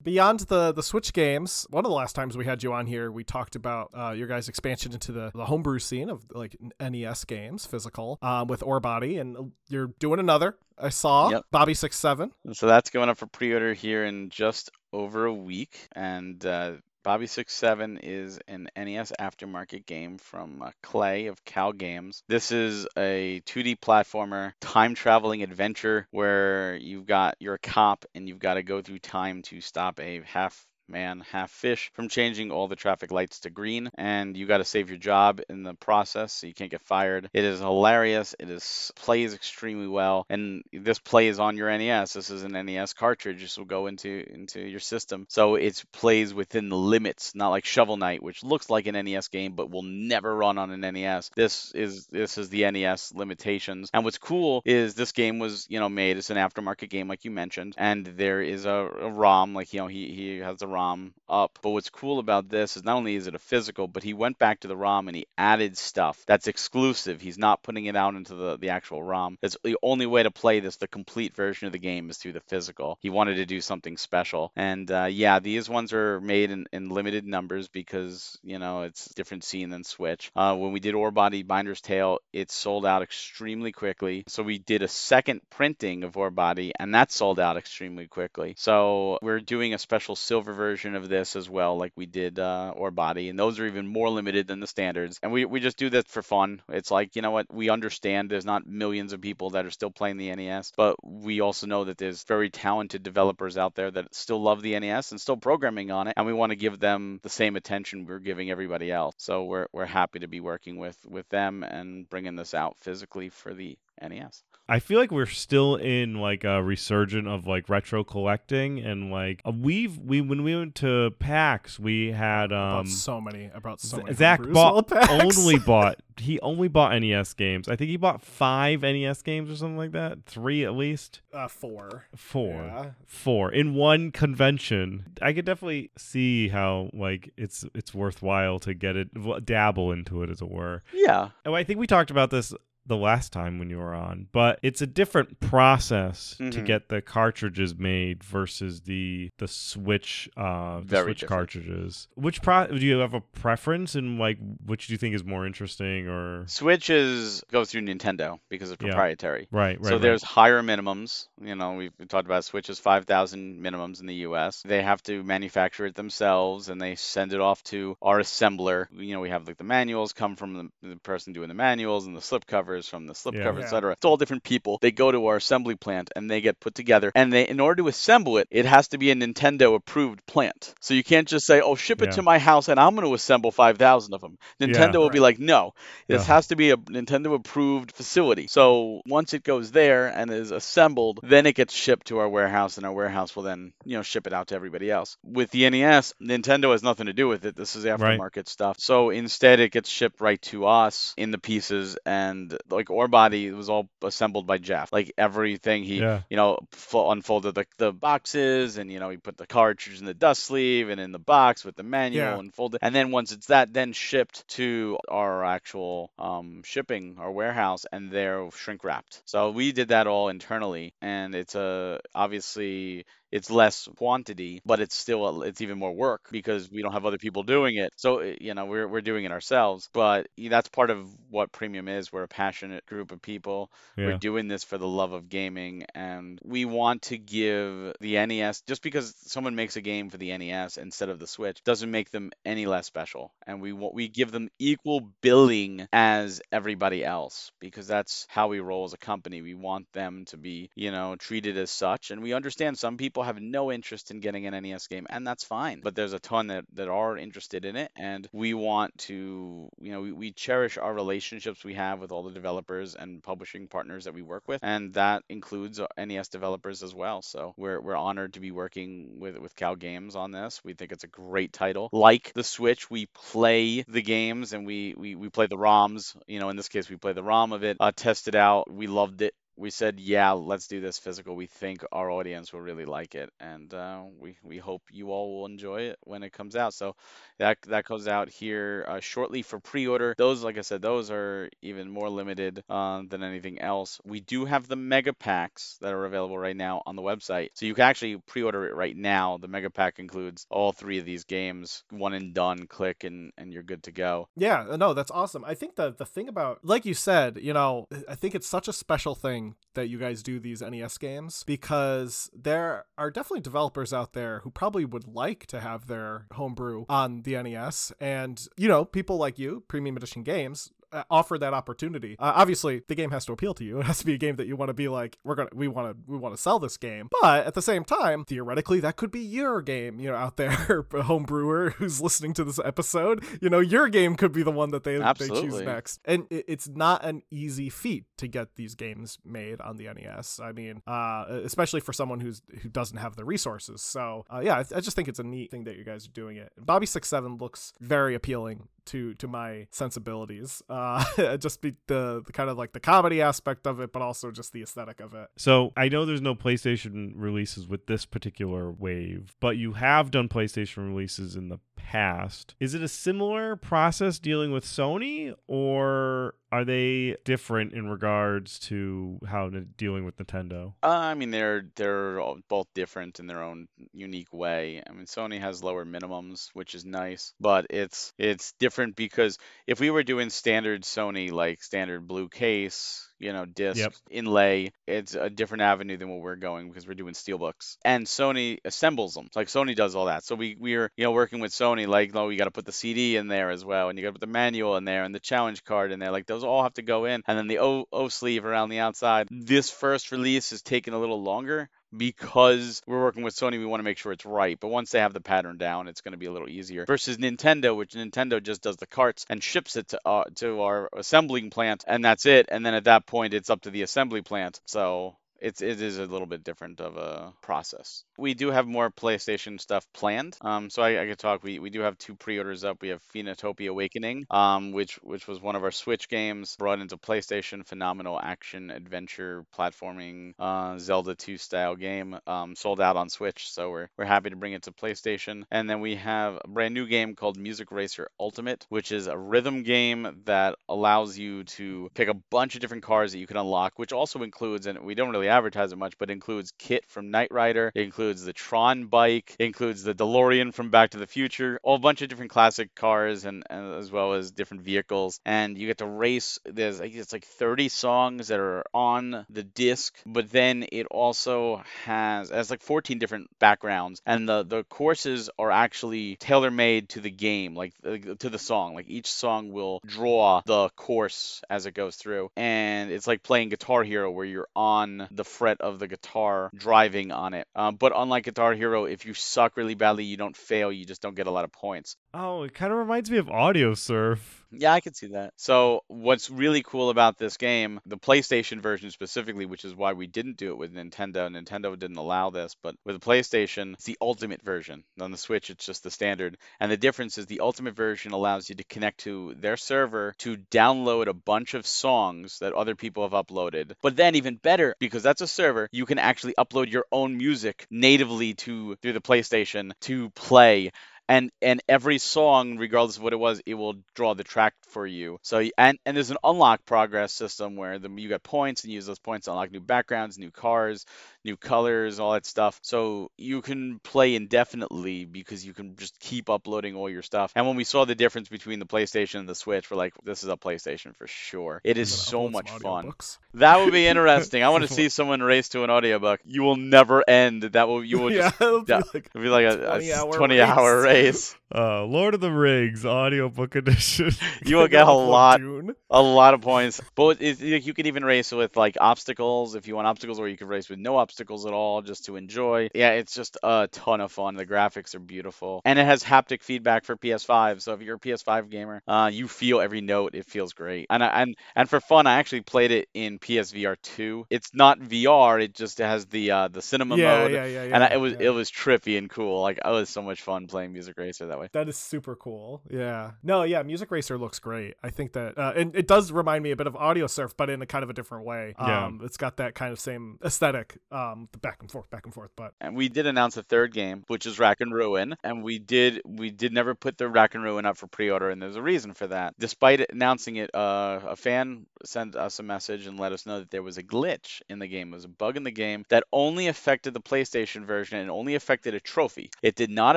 [0.03, 3.13] Beyond the the Switch games, one of the last times we had you on here,
[3.13, 7.25] we talked about uh, your guys' expansion into the, the homebrew scene of like NES
[7.25, 10.57] games, physical, um, with Orebody, and you're doing another.
[10.79, 11.45] I saw Yep.
[11.51, 12.31] Bobby Six Seven.
[12.53, 17.27] So that's going up for pre-order here in just over a week, and uh, Bobby
[17.27, 22.23] Six Seven is an NES aftermarket game from uh, Clay of Cal Games.
[22.29, 28.29] This is a 2D platformer, time traveling adventure where you've got you're a cop and
[28.29, 32.51] you've got to go through time to stop a half man, half fish from changing
[32.51, 35.75] all the traffic lights to green, and you got to save your job in the
[35.75, 37.29] process so you can't get fired.
[37.33, 38.35] It is hilarious.
[38.39, 42.13] It is plays extremely well, and this plays on your NES.
[42.13, 43.41] This is an NES cartridge.
[43.41, 47.65] This will go into into your system, so it plays within the limits, not like
[47.65, 51.31] Shovel Knight, which looks like an NES game but will never run on an NES.
[51.35, 53.91] This is this is the NES limitations.
[53.93, 56.17] And what's cool is this game was you know made.
[56.17, 59.81] It's an aftermarket game like you mentioned, and there is a, a ROM like you
[59.81, 61.59] know he he has the ROM up.
[61.63, 64.39] But what's cool about this is not only is it a physical, but he went
[64.39, 67.21] back to the ROM and he added stuff that's exclusive.
[67.21, 69.39] He's not putting it out into the, the actual ROM.
[69.41, 72.33] That's the only way to play this, the complete version of the game, is through
[72.33, 72.99] the physical.
[73.01, 74.53] He wanted to do something special.
[74.57, 79.07] And uh, yeah, these ones are made in, in limited numbers because, you know, it's
[79.15, 80.31] different scene than Switch.
[80.35, 84.25] Uh, when we did Orebody Binder's Tale, it sold out extremely quickly.
[84.29, 88.55] So we did a second printing of Orebody, and that sold out extremely quickly.
[88.57, 92.75] So we're doing a special silver version of this as well, like we did uh,
[92.77, 95.19] Orebody, and those are even more limited than the standards.
[95.23, 96.63] And we, we just do this for fun.
[96.69, 99.91] It's like, you know what, we understand there's not millions of people that are still
[99.91, 104.15] playing the NES, but we also know that there's very talented developers out there that
[104.15, 107.21] still love the NES and still programming on it, and we want to give them
[107.23, 109.15] the same attention we're giving everybody else.
[109.19, 113.29] So we're, we're happy to be working with, with them and bringing this out physically
[113.29, 114.43] for the NES.
[114.69, 119.43] I feel like we're still in like a resurgent of like retro collecting and like
[119.45, 123.51] uh, we've we when we went to PAX we had I um so many.
[123.55, 124.15] I brought so many.
[124.15, 127.69] Zach homebrews bought while only bought he only bought NES games.
[127.69, 130.25] I think he bought five NES games or something like that.
[130.27, 131.21] Three at least.
[131.33, 132.05] uh, four.
[132.15, 132.53] Four.
[132.55, 132.91] Yeah.
[133.07, 135.07] Four in one convention.
[135.21, 140.31] I could definitely see how like it's it's worthwhile to get it dabble into it
[140.31, 140.83] as it were.
[140.95, 142.55] Yeah, Oh, I think we talked about this
[142.87, 146.65] the last time when you were on, but it's a different process to Mhm.
[146.67, 151.39] get the cartridges made versus the the Switch uh the Very Switch different.
[151.39, 152.09] cartridges.
[152.15, 155.47] Which pro do you have a preference in like which do you think is more
[155.47, 158.89] interesting or Switch is goes through Nintendo because it's Yeah.
[158.91, 159.47] proprietary.
[159.53, 159.85] right, right.
[159.87, 160.03] so right.
[160.03, 161.29] there's higher minimums.
[161.41, 164.63] You know, we've talked about Switch is 5,000 minimums in the U.S.
[164.67, 168.87] They have to manufacture it themselves, and they send it off to our assembler.
[168.93, 172.07] You know, we have like the manuals come from the, the person doing the manuals
[172.07, 173.45] and the slip covers covers, from the slip Yeah.
[173.45, 173.65] cover, Yeah.
[173.67, 173.93] etc.
[173.93, 174.79] It's all different people.
[174.81, 177.13] They go to our assembly plant and they get put together.
[177.15, 180.75] And they, in order to assemble it, it has to be a Nintendo approved plant.
[180.81, 182.17] So you can't just say, "Oh, ship it Yeah.
[182.17, 185.39] to my house and I'm going to assemble 5,000 of them." Nintendo will be like,
[185.39, 185.75] "No,
[186.09, 186.35] this Yeah.
[186.35, 191.21] has to be a Nintendo approved facility." So once it goes there and is assembled,
[191.23, 194.27] then it gets shipped to our warehouse, and our warehouse will then, you know, ship
[194.27, 195.17] it out to everybody else.
[195.23, 197.57] With the NES, Nintendo has nothing to do with it.
[197.57, 198.19] This is Right.
[198.19, 198.77] aftermarket stuff.
[198.79, 203.69] So instead, it gets shipped right to us in the pieces, and like Orebody was
[203.69, 204.93] all assembled by Jeff.
[204.93, 206.23] Like everything he, Yeah.
[206.31, 210.07] you know, fo- unfolded the, the boxes, and you know, he put the cartridge in
[210.07, 212.39] the dust sleeve and in the box with the manual Yeah.
[212.39, 212.79] and folded.
[212.83, 218.11] And then once it's that, then shipped to our actual um, shipping, our warehouse, and
[218.11, 219.23] they're shrink wrapped.
[219.27, 224.95] So we did that all internally, and it's a obviously it's less quantity, but it's
[224.95, 227.93] still it's even more work because we don't have other people doing it.
[227.97, 229.89] So uh, you know we're we're doing it ourselves.
[229.93, 232.13] But that's part of what Premium is.
[232.13, 233.71] We're a passionate group of people.
[233.97, 238.63] We're doing this for the love of gaming, and we want to give the NES
[238.67, 242.11] just because someone makes a game for the NES instead of the Switch doesn't make
[242.11, 243.33] them any less special.
[243.47, 248.61] And we want we give them equal billing as everybody else because that's how we
[248.61, 249.41] roll as a company.
[249.41, 253.22] We want them to be you know treated as such, and we understand some people
[253.23, 255.81] have no interest in getting an NES game, and that's fine.
[255.83, 259.93] But there's a ton that that are interested in it, and we want to you
[259.93, 264.05] know we, we cherish our relationships we have with all the developers and publishing partners
[264.05, 267.23] that we work with, and that includes uh, NES developers as well.
[267.23, 270.61] So we're we're honored to be working with with Cal Games on this.
[270.65, 271.89] We think it's a great title.
[271.93, 276.17] Like the Switch, we play the games and we we, we play the ROMs.
[276.27, 278.71] You know, in this case, we play the ROM of it, uh, test it out.
[278.71, 279.35] We loved it.
[279.57, 281.37] We said, yeah, let's do this physical.
[281.37, 285.37] We think our audience will really like it, and uh, we we hope you all
[285.37, 286.75] will enjoy it when it comes out.
[286.75, 286.97] So
[287.39, 290.15] that that goes out here uh, shortly for pre-order.
[290.17, 294.01] Those, like I said, those are even more limited uh, than anything else.
[294.05, 297.67] We do have the mega packs that are available right now on the website, so
[297.67, 299.39] you can actually pre-order it right now.
[299.39, 302.67] The mega pack includes all three of these games, one and done.
[302.67, 304.29] Click and and you're good to go.
[304.37, 305.45] Yeah, no, that's awesome.
[305.45, 308.69] I think the the thing about like you said, you know, I think it's such
[308.69, 309.42] a special thing
[309.75, 314.51] that you guys do these NES games because there are definitely developers out there who
[314.51, 319.39] probably would like to have their homebrew on the NES and you know, people like
[319.39, 320.71] you, Premium Edition Games
[321.11, 322.17] offer that opportunity.
[322.19, 323.81] Uh, obviously, the game has to appeal to you.
[323.83, 325.67] It has to be a game that you want to be like, we're gonna, we
[325.67, 327.09] want to, we want to sell this game.
[327.21, 329.99] But at the same time, theoretically, that could be your game.
[329.99, 333.25] You know, out there, a home brewer who's listening to this episode.
[333.41, 336.01] You know, your game could be the one that they they choose next.
[336.05, 340.39] And it, it's not an easy feat to get these games made on the NES.
[340.41, 343.83] I mean, uh, especially for someone who's who doesn't have the resources.
[343.83, 346.13] So uh, yeah, I, I just think it's a neat thing that you guys are
[346.13, 346.53] doing it.
[346.57, 350.63] Bobby Six Seven looks very appealing to to my sensibilities.
[350.69, 354.03] Uh, Uh, just be the, the kind of like the comedy aspect of it, but
[354.03, 355.29] also just the aesthetic of it.
[355.37, 360.29] So I know there's no PlayStation releases with this particular wave, but you have done
[360.29, 362.57] PlayStation releases in the past.
[362.59, 369.19] Is it a similar process dealing with Sony, or are they different in regards to
[369.27, 370.75] how n- dealing with Nintendo?
[370.83, 374.83] Uh, I mean, they're they're both different in their own unique way.
[374.87, 379.81] I mean, Sony has lower minimums, which is nice, but it's it's different because if
[379.81, 383.95] we were doing standard Sony, like standard blue case, you know, disc Yep.
[384.11, 388.59] inlay, it's a different avenue than what we're going because we're doing steelbooks, and Sony
[388.65, 389.29] assembles them.
[389.35, 390.25] Like Sony does all that.
[390.25, 392.67] So we we're you know working with Sony, like oh, no, you got to put
[392.67, 395.05] the CD in there as well, and you got to put the manual in there
[395.05, 396.11] and the challenge card in there.
[396.11, 398.81] Like those all have to go in, and then the O O sleeve around the
[398.81, 399.29] outside.
[399.31, 403.81] This first release is taking a little longer because we're working with Sony, we want
[403.81, 404.59] to make sure it's right.
[404.59, 406.87] But once they have the pattern down, it's going to be a little easier.
[406.87, 410.89] Versus Nintendo, which Nintendo just does the carts and ships it to uh, to our
[410.97, 412.49] assembling plant, and that's it.
[412.51, 414.61] And then at that point, it's up to the assembly plant.
[414.67, 418.05] So it's it is a little bit different of a process.
[418.17, 420.37] We do have more PlayStation stuff planned.
[420.41, 421.43] Um, so I, I could talk.
[421.43, 422.81] We, we do have two pre-orders up.
[422.81, 426.97] We have Phoenotopia Awakening, um, which which was one of our Switch games brought into
[426.97, 427.67] PlayStation.
[427.67, 432.19] Phenomenal action adventure platforming uh, Zelda 2 style game.
[432.27, 435.43] Um, sold out on Switch, so we're we're happy to bring it to PlayStation.
[435.51, 439.19] And then we have a brand new game called Music Racer Ultimate, which is a
[439.19, 443.37] rhythm game that allows you to pick a bunch of different cars that you can
[443.37, 447.11] unlock, which also includes, and we don't really advertise it much, but includes KITT from
[447.11, 451.07] Knight Rider, it includes the Tron bike, it includes the DeLorean from Back to the
[451.07, 455.21] Future, a bunch of different classic cars and, and as well as different vehicles.
[455.25, 456.39] And you get to race.
[456.45, 461.63] There's guess it's like 30 songs that are on the disc, but then it also
[461.85, 466.91] has it has like 14 different backgrounds, and the the courses are actually tailor made
[466.91, 468.75] to the game, like to the song.
[468.75, 473.49] Like each song will draw the course as it goes through, and it's like playing
[473.51, 477.47] Guitar Hero where you're on the fret of the guitar driving on it.
[477.55, 480.73] Um, but unlike Guitar Hero, if you suck really badly, you don't fail.
[480.73, 481.97] You just don't get a lot of points.
[482.15, 484.19] Oh, it kind of reminds me of Audiosurf.
[484.51, 485.33] Yeah, I can see that.
[485.37, 490.07] So, what's really cool about this game, the PlayStation version specifically, which is why we
[490.07, 491.31] didn't do it with Nintendo.
[491.31, 494.85] Nintendo didn't allow this, but with the PlayStation, it's the ultimate version.
[495.01, 496.37] On the Switch, it's just the standard.
[496.61, 500.37] And the difference is the ultimate version allows you to connect to their server to
[500.37, 503.73] download a bunch of songs that other people have uploaded.
[503.81, 507.67] But then, even better, because that's a server, you can actually upload your own music
[507.71, 510.73] natively to through the PlayStation to play
[511.13, 514.87] and and every song regardless of what it was it will draw the track for
[514.87, 515.19] you.
[515.21, 518.87] So and and there's an unlock progress system where the, you got points and use
[518.87, 520.87] those points to unlock new backgrounds new cars
[521.23, 522.59] new colors all that stuff.
[522.63, 527.31] So you can play indefinitely because you can just keep uploading all your stuff.
[527.37, 530.23] And when we saw the difference between the playstation and the switch we're like this
[530.23, 531.61] is a playstation for sure.
[531.63, 532.91] It is so much fun.
[533.35, 534.43] that would be interesting.
[534.43, 536.21] I want to see someone race to an audiobook.
[536.25, 537.43] You will never end.
[537.43, 540.17] That will you will just yeah, it'll be like, be like a, 20 a hour
[540.17, 540.49] 20 race.
[540.49, 541.02] hour race
[541.55, 544.11] Uh, Lord of the Rings audiobook edition.
[544.47, 545.75] you will get a lot Dune.
[545.91, 546.81] a lot of points.
[546.95, 550.29] But it, it- you can even race with like obstacles if you want obstacles or
[550.29, 552.71] you can race with no obstacles at all just to enjoy.
[552.75, 554.37] Yeah it's just a ton of fun.
[554.37, 555.61] The graphics are beautiful.
[555.67, 559.29] And it has haptic feedback for ps5 so if you're a ps5 gamer uh, you
[559.29, 560.15] feel every note.
[560.15, 560.87] It feels great.
[560.89, 564.81] And I, and and for fun i actually played it in psvr 2 it's not
[564.81, 567.33] vr it just has the uh, the cinema yeah, mode.
[567.33, 567.75] yeah, yeah, yeah.
[567.75, 569.43] and I, it was it was trippy and cool.
[569.43, 572.63] Like it was so much fun playing music racer that way That is super cool.
[572.71, 573.13] Yeah.
[573.23, 574.75] No, yeah, Music Racer looks great.
[574.83, 577.63] I think that uh, and it does remind me a bit of Audiosurf, but in
[577.63, 578.55] a kind of a different way.
[578.59, 578.87] Yeah.
[578.87, 580.79] Um it's got that kind of same aesthetic.
[580.91, 583.73] Um the back and forth, back and forth, but and we did announce a third
[583.73, 587.35] game, which is Rack and Ruin, and we did we did never put the Rack
[587.35, 589.35] and Ruin up for pre-order, and there's a reason for that.
[589.39, 593.51] Despite announcing it, uh, a fan sent us a message and let us know that
[593.51, 596.05] there was a glitch in the game, there was a bug in the game that
[596.13, 599.31] only affected the PlayStation version and only affected a trophy.
[599.43, 599.97] It did not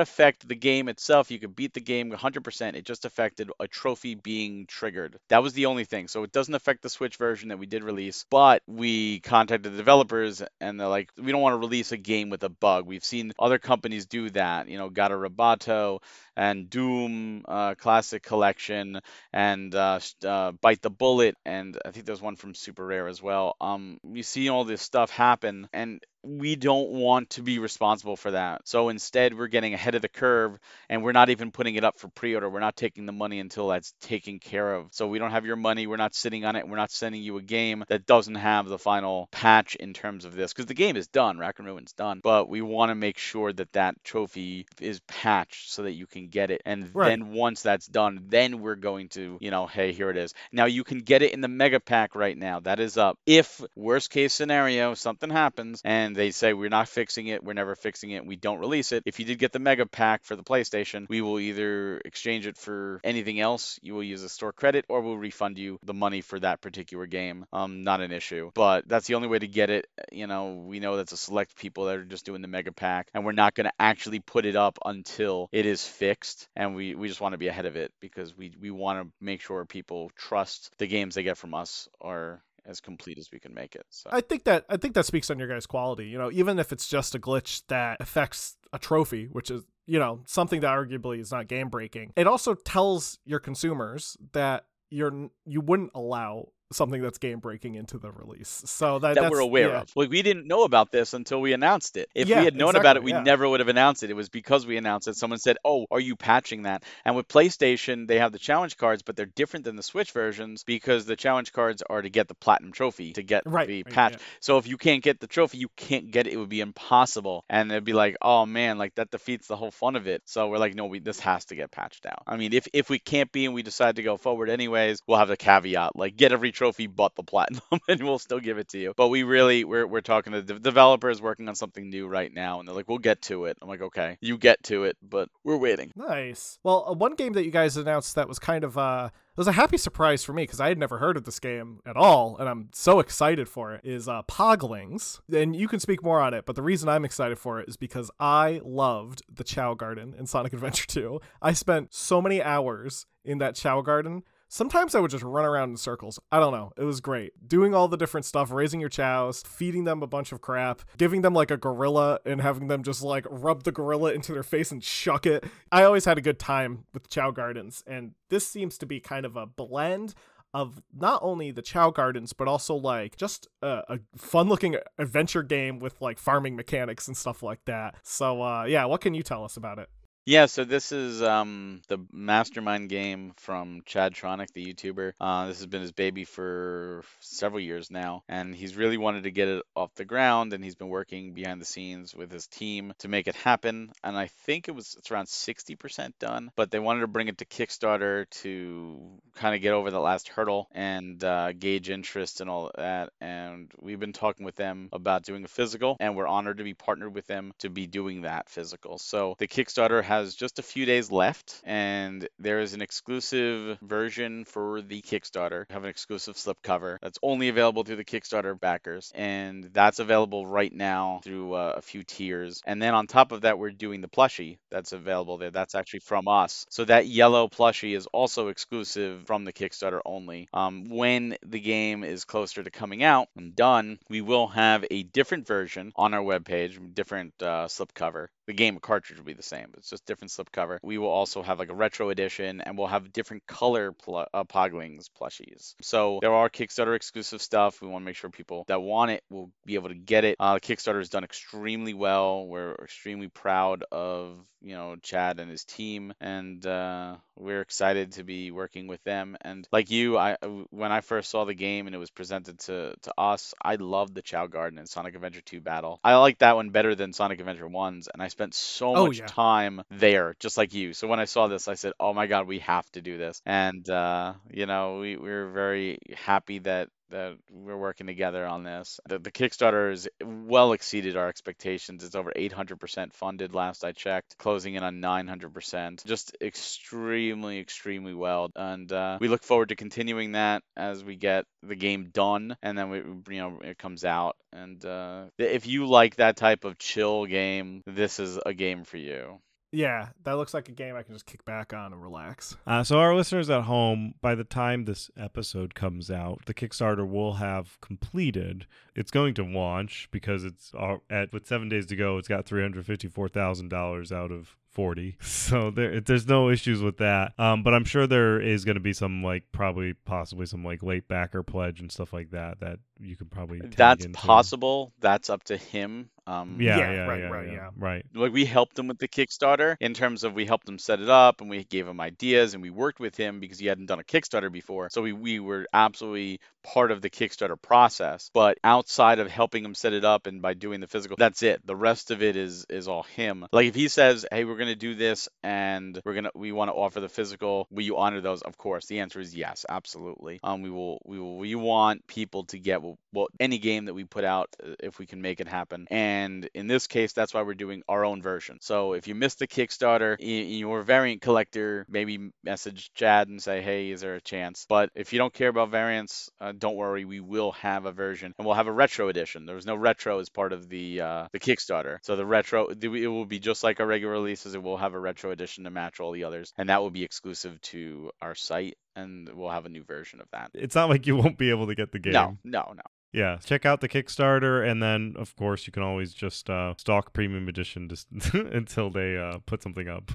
[0.00, 1.30] affect the game itself.
[1.30, 2.74] You could beat the game 100%.
[2.74, 5.18] It just affected a trophy being triggered.
[5.28, 6.08] That was the only thing.
[6.08, 9.76] So it doesn't affect the Switch version that we did release, but we contacted the
[9.76, 12.86] developers and they're like, we don't want to release a game with a bug.
[12.86, 14.68] We've seen other companies do that.
[14.68, 16.00] You know, Gato Roboto
[16.36, 19.00] and Doom uh, Classic Collection
[19.32, 23.22] and uh, uh, Bite the Bullet, and I think there's one from Super Rare as
[23.22, 23.56] well.
[23.60, 28.32] Um, we see all this stuff happen, and we don't want to be responsible for
[28.32, 28.62] that.
[28.66, 30.58] So instead, we're getting ahead of the curve,
[30.88, 32.48] and we're not even putting it up for pre-order.
[32.50, 34.88] We're not taking the money until that's taken care of.
[34.92, 35.86] So we don't have your money.
[35.86, 36.68] We're not sitting on it.
[36.68, 40.34] We're not sending you a game that doesn't have the final patch in terms of
[40.34, 41.38] this, because the game is done.
[41.38, 45.70] Rack and Ruin's done, but we want to make sure that that trophy is patched
[45.70, 46.62] so that you can get it.
[46.64, 47.10] And Right.
[47.10, 50.34] then once that's done, then we're going to, you know, hey, here it is.
[50.52, 52.60] Now you can get it in the mega pack right now.
[52.60, 53.18] That is up.
[53.26, 57.74] If worst case scenario, something happens and they say we're not fixing it, we're never
[57.76, 59.02] fixing it, we don't release it.
[59.06, 62.56] If you did get the mega pack for the PlayStation, we will either exchange it
[62.56, 63.78] for anything else.
[63.82, 67.06] You will use a store credit, or we'll refund you the money for that particular
[67.06, 67.46] game.
[67.52, 68.50] Um, not an issue.
[68.54, 69.86] But that's the only way to get it.
[70.10, 73.08] You know, we know that's a select people that are just doing the mega pack,
[73.14, 76.48] and we're not going to actually put it up until it is fixed.
[76.56, 79.12] And we, we just want to be ahead of it because we, we want to
[79.20, 83.38] make sure people trust the games they get from us are as complete as we
[83.38, 83.86] can make it.
[83.90, 86.06] So I think that I think that speaks on your guys' quality.
[86.06, 89.98] You know, even if it's just a glitch that affects a trophy, which is you
[89.98, 95.30] know something that arguably is not game breaking, it also tells your consumers that you're
[95.44, 98.62] you wouldn't allow something that's game breaking into the release.
[98.66, 99.80] So that that we're aware yeah.
[99.82, 99.92] of.
[99.94, 102.08] Like we didn't know about this until we announced it.
[102.14, 103.22] If Yeah, we had known about it, we yeah.
[103.22, 104.10] never would have announced it.
[104.10, 105.16] It was because we announced it.
[105.16, 109.02] Someone said, "Oh, are you patching that?" And with PlayStation, they have the challenge cards,
[109.02, 112.34] but they're different than the Switch versions because the challenge cards are to get the
[112.34, 114.16] platinum trophy to get Right, the patch.
[114.40, 116.32] So if you can't get the trophy, you can't get it.
[116.32, 117.44] It would be impossible.
[117.48, 120.48] And it'd be like, "Oh man, like that defeats the whole fun of it." So
[120.48, 122.98] we're like, "No, we this has to get patched out." I mean, if if we
[122.98, 126.32] can't be and we decide to go forward anyways, we'll have a caveat like get
[126.32, 128.94] every trophy but the platinum, and we'll still give it to you.
[128.96, 132.58] But we really we're we're talking to the developers working on something new right now,
[132.58, 133.58] and they're like, we'll get to it.
[133.62, 135.92] I'm like, okay, you get to it, but we're waiting.
[135.94, 136.58] Nice.
[136.64, 139.48] Well, uh, one game that you guys announced that was kind of uh it was
[139.48, 142.38] a happy surprise for me because I had never heard of this game at all,
[142.38, 143.82] and I'm so excited for it.
[143.84, 146.46] Is uh, Poglings, and you can speak more on it.
[146.46, 150.24] But the reason I'm excited for it is because I loved the Chao Garden in
[150.24, 151.20] Sonic Adventure 2.
[151.42, 154.22] I spent so many hours in that Chao Garden
[154.56, 156.18] Sometimes I would just run around in circles.
[156.32, 156.72] I don't know.
[156.78, 157.46] It was great.
[157.46, 161.20] Doing all the different stuff, raising your chows, feeding them a bunch of crap, giving
[161.20, 164.72] them like a gorilla and having them just like rub the gorilla into their face
[164.72, 165.44] and shuck it.
[165.70, 169.26] I always had a good time with Chao Gardens, and this seems to be kind
[169.26, 170.14] of a blend
[170.54, 175.42] of not only the Chao Gardens, but also like just a, a fun looking adventure
[175.42, 177.96] game with like farming mechanics and stuff like that.
[178.02, 179.90] So, uh, yeah, what can you tell us about it?
[180.28, 185.12] Yeah, so this is um, the mastermind game from Chadtronic, the YouTuber.
[185.20, 189.30] Uh, this has been his baby for several years now, and he's really wanted to
[189.30, 192.92] get it off the ground, and he's been working behind the scenes with his team
[192.98, 193.92] to make it happen.
[194.02, 197.38] And I think it was it's around 60% done, but they wanted to bring it
[197.38, 202.50] to Kickstarter to kind of get over the last hurdle and uh, gauge interest and
[202.50, 203.10] all that.
[203.20, 206.74] And we've been talking with them about doing a physical, and we're honored to be
[206.74, 208.98] partnered with them to be doing that physical.
[208.98, 213.78] So the Kickstarter has has just a few days left, and there is an exclusive
[213.82, 215.64] version for the Kickstarter.
[215.70, 220.72] Have an exclusive slipcover that's only available through the Kickstarter backers, and that's available right
[220.72, 222.62] now through uh, a few tiers.
[222.66, 225.50] And then on top of that, we're doing the plushie that's available there.
[225.50, 226.66] That's actually from us.
[226.70, 230.48] So that yellow plushie is also exclusive from the Kickstarter only.
[230.52, 235.02] Um, when the game is closer to coming out and done, we will have a
[235.02, 238.28] different version on our webpage, different uh, slipcover.
[238.46, 239.72] The game cartridge will be the same.
[239.76, 240.78] It's just different slipcover.
[240.82, 244.44] We will also have like a retro edition, and we'll have different color pl- uh,
[244.44, 245.74] Poglings plushies.
[245.82, 247.80] So there are Kickstarter exclusive stuff.
[247.80, 250.36] We want to make sure people that want it will be able to get it.
[250.38, 252.46] Uh, Kickstarter has done extremely well.
[252.46, 258.24] We're extremely proud of you know Chad and his team, and uh, we're excited to
[258.24, 259.36] be working with them.
[259.40, 260.36] And like you, I
[260.70, 264.14] when I first saw the game and it was presented to to us, I loved
[264.14, 266.00] the Chao Garden and Sonic Adventure 2 battle.
[266.02, 269.20] I like that one better than Sonic Adventure 1's, and I spent so oh, much
[269.20, 269.26] yeah.
[269.26, 270.92] time there, just like you.
[270.92, 273.40] So when I saw this, I said, "Oh my God, we have to do this."
[273.46, 278.98] And uh, you know, we we very happy that that we're working together on this.
[279.08, 282.02] The, the Kickstarter has well exceeded our expectations.
[282.02, 286.04] It's over 800% funded last I checked, closing in on 900%.
[286.04, 288.50] Just extremely, extremely well.
[288.56, 292.76] And uh, we look forward to continuing that as we get the game done and
[292.76, 292.98] then we,
[293.34, 294.36] you know it comes out.
[294.52, 298.96] And uh, if you like that type of chill game, this is a game for
[298.96, 299.38] you.
[299.72, 302.56] Yeah, that looks like a game I can just kick back on and relax.
[302.66, 307.08] Uh, so, our listeners at home, by the time this episode comes out, the Kickstarter
[307.08, 308.66] will have completed.
[308.94, 310.72] It's going to launch because it's
[311.10, 312.18] at with seven days to go.
[312.18, 316.82] It's got three hundred fifty-four thousand dollars out of 40 so there there's no issues
[316.82, 320.44] with that um, but i'm sure there is going to be some like probably possibly
[320.44, 324.18] some like late backer pledge and stuff like that that you could probably that's into.
[324.18, 328.06] possible that's up to him um, yeah, yeah, yeah, right, yeah, right, yeah, right.
[328.14, 331.08] Like we helped him with the Kickstarter in terms of we helped him set it
[331.08, 334.00] up and we gave him ideas and we worked with him because he hadn't done
[334.00, 334.88] a Kickstarter before.
[334.90, 338.30] So we we were absolutely part of the Kickstarter process.
[338.34, 341.64] But outside of helping him set it up and by doing the physical, that's it.
[341.64, 343.46] The rest of it is is all him.
[343.52, 346.74] Like if he says, "Hey, we're gonna do this and we're gonna we want to
[346.74, 348.42] offer the physical," will you honor those?
[348.42, 348.86] Of course.
[348.86, 350.40] The answer is yes, absolutely.
[350.42, 353.94] Um, we will we will we want people to get well, well any game that
[353.94, 355.86] we put out uh, if we can make it happen.
[355.90, 356.15] And
[356.54, 358.58] in this case, that's why we're doing our own version.
[358.60, 363.60] So if you missed the Kickstarter, you're a variant collector, maybe message Chad and say,
[363.60, 367.04] "Hey, is there a chance?" But if you don't care about variants, uh, don't worry,
[367.04, 369.46] we will have a version, and we'll have a retro edition.
[369.46, 373.06] There was no retro as part of the uh, the Kickstarter, so the retro it
[373.08, 374.54] will be just like our regular releases.
[374.54, 377.04] It will have a retro edition to match all the others, and that will be
[377.04, 380.50] exclusive to our site, and we'll have a new version of that.
[380.54, 382.12] It's not like you won't be able to get the game.
[382.12, 382.82] No, no, no.
[383.16, 387.14] Yeah, check out the Kickstarter, and then of course you can always just uh, stalk
[387.14, 390.12] Premium Edition just until they uh, put something up.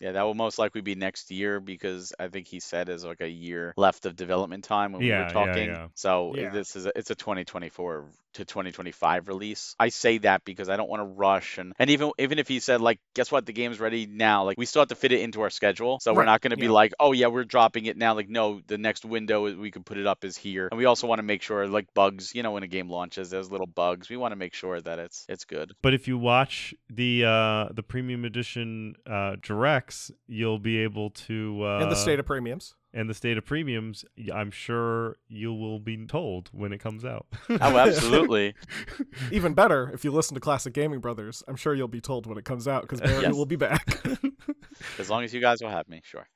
[0.00, 3.20] Yeah, that will most likely be next year because I think he said is like
[3.20, 5.68] a year left of development time when yeah, we were talking.
[5.68, 5.86] Yeah, yeah.
[5.94, 6.50] So yeah.
[6.50, 9.74] this is a, it's a 2024 to 2025 release.
[9.78, 12.60] I say that because I don't want to rush and and even even if he
[12.60, 15.20] said like guess what the game's ready now like we still have to fit it
[15.20, 15.98] into our schedule.
[16.00, 16.18] So right.
[16.18, 18.78] we're not going to be like oh yeah we're dropping it now like no the
[18.78, 20.68] next window we could put it up is here.
[20.70, 23.30] And we also want to make sure like bugs, you know when a game launches
[23.30, 24.08] there's little bugs.
[24.08, 25.72] We want to make sure that it's it's good.
[25.82, 31.64] But if you watch the uh the premium edition uh directs, you'll be able to
[31.64, 35.80] uh in the state of premiums and the state of premiums, I'm sure you will
[35.80, 37.26] be told when it comes out.
[37.50, 38.54] Oh, absolutely.
[39.32, 42.38] Even better, if you listen to Classic Gaming Brothers, I'm sure you'll be told when
[42.38, 43.34] it comes out because Barry Yes.
[43.34, 44.00] will be back.
[44.98, 46.26] As long as you guys will have me, sure.